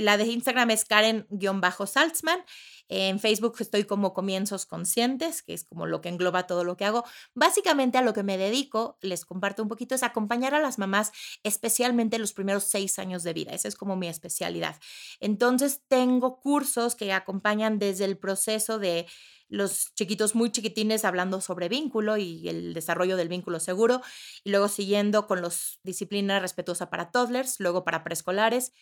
[0.00, 2.44] la de Instagram es Karen-Salzman.
[2.88, 6.84] En Facebook estoy como Comienzos Conscientes, que es como lo que engloba todo lo que
[6.84, 7.04] hago.
[7.34, 11.12] Básicamente a lo que me dedico, les comparto un poquito, es acompañar a las mamás,
[11.42, 13.52] especialmente los primeros seis años de vida.
[13.52, 14.76] Esa es como mi especialidad.
[15.20, 19.06] Entonces tengo cursos que acompañan desde el proceso de
[19.48, 24.00] los chiquitos muy chiquitines hablando sobre vínculo y el desarrollo del vínculo seguro,
[24.44, 28.72] y luego siguiendo con los disciplinas respetuosa para toddlers, luego para preescolares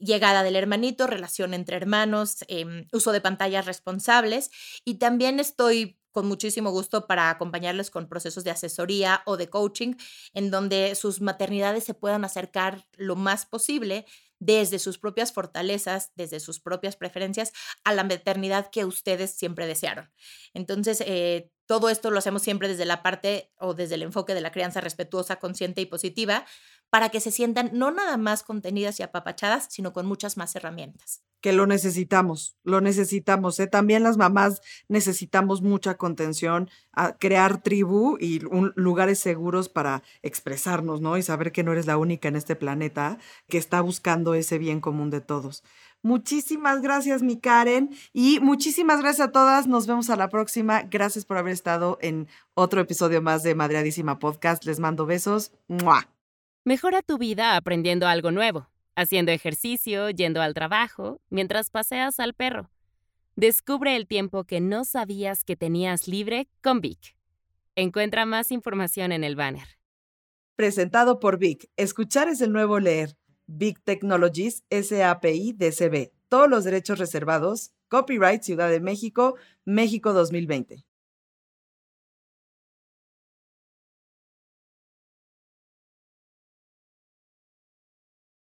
[0.00, 4.50] llegada del hermanito, relación entre hermanos, em, uso de pantallas responsables
[4.84, 9.94] y también estoy con muchísimo gusto para acompañarles con procesos de asesoría o de coaching
[10.34, 14.06] en donde sus maternidades se puedan acercar lo más posible
[14.40, 17.52] desde sus propias fortalezas, desde sus propias preferencias,
[17.84, 20.10] a la maternidad que ustedes siempre desearon.
[20.54, 24.40] Entonces, eh, todo esto lo hacemos siempre desde la parte o desde el enfoque de
[24.40, 26.46] la crianza respetuosa, consciente y positiva,
[26.90, 31.22] para que se sientan no nada más contenidas y apapachadas, sino con muchas más herramientas.
[31.40, 33.58] Que lo necesitamos, lo necesitamos.
[33.60, 33.66] ¿eh?
[33.66, 38.40] También las mamás necesitamos mucha contención, a crear tribu y
[38.74, 41.16] lugares seguros para expresarnos, ¿no?
[41.16, 43.18] Y saber que no eres la única en este planeta
[43.48, 45.62] que está buscando ese bien común de todos.
[46.02, 47.90] Muchísimas gracias, mi Karen.
[48.12, 49.66] Y muchísimas gracias a todas.
[49.66, 50.82] Nos vemos a la próxima.
[50.82, 54.64] Gracias por haber estado en otro episodio más de Madreadísima Podcast.
[54.64, 55.52] Les mando besos.
[55.68, 56.19] ¡Mua!
[56.64, 62.70] Mejora tu vida aprendiendo algo nuevo, haciendo ejercicio, yendo al trabajo, mientras paseas al perro.
[63.34, 67.16] Descubre el tiempo que no sabías que tenías libre con Vic.
[67.76, 69.78] Encuentra más información en el banner.
[70.54, 71.70] Presentado por Vic.
[71.76, 73.16] Escuchar es el nuevo leer.
[73.46, 76.12] Big Technologies SAPI DCB.
[76.28, 77.70] Todos los derechos reservados.
[77.88, 80.84] Copyright Ciudad de México, México 2020.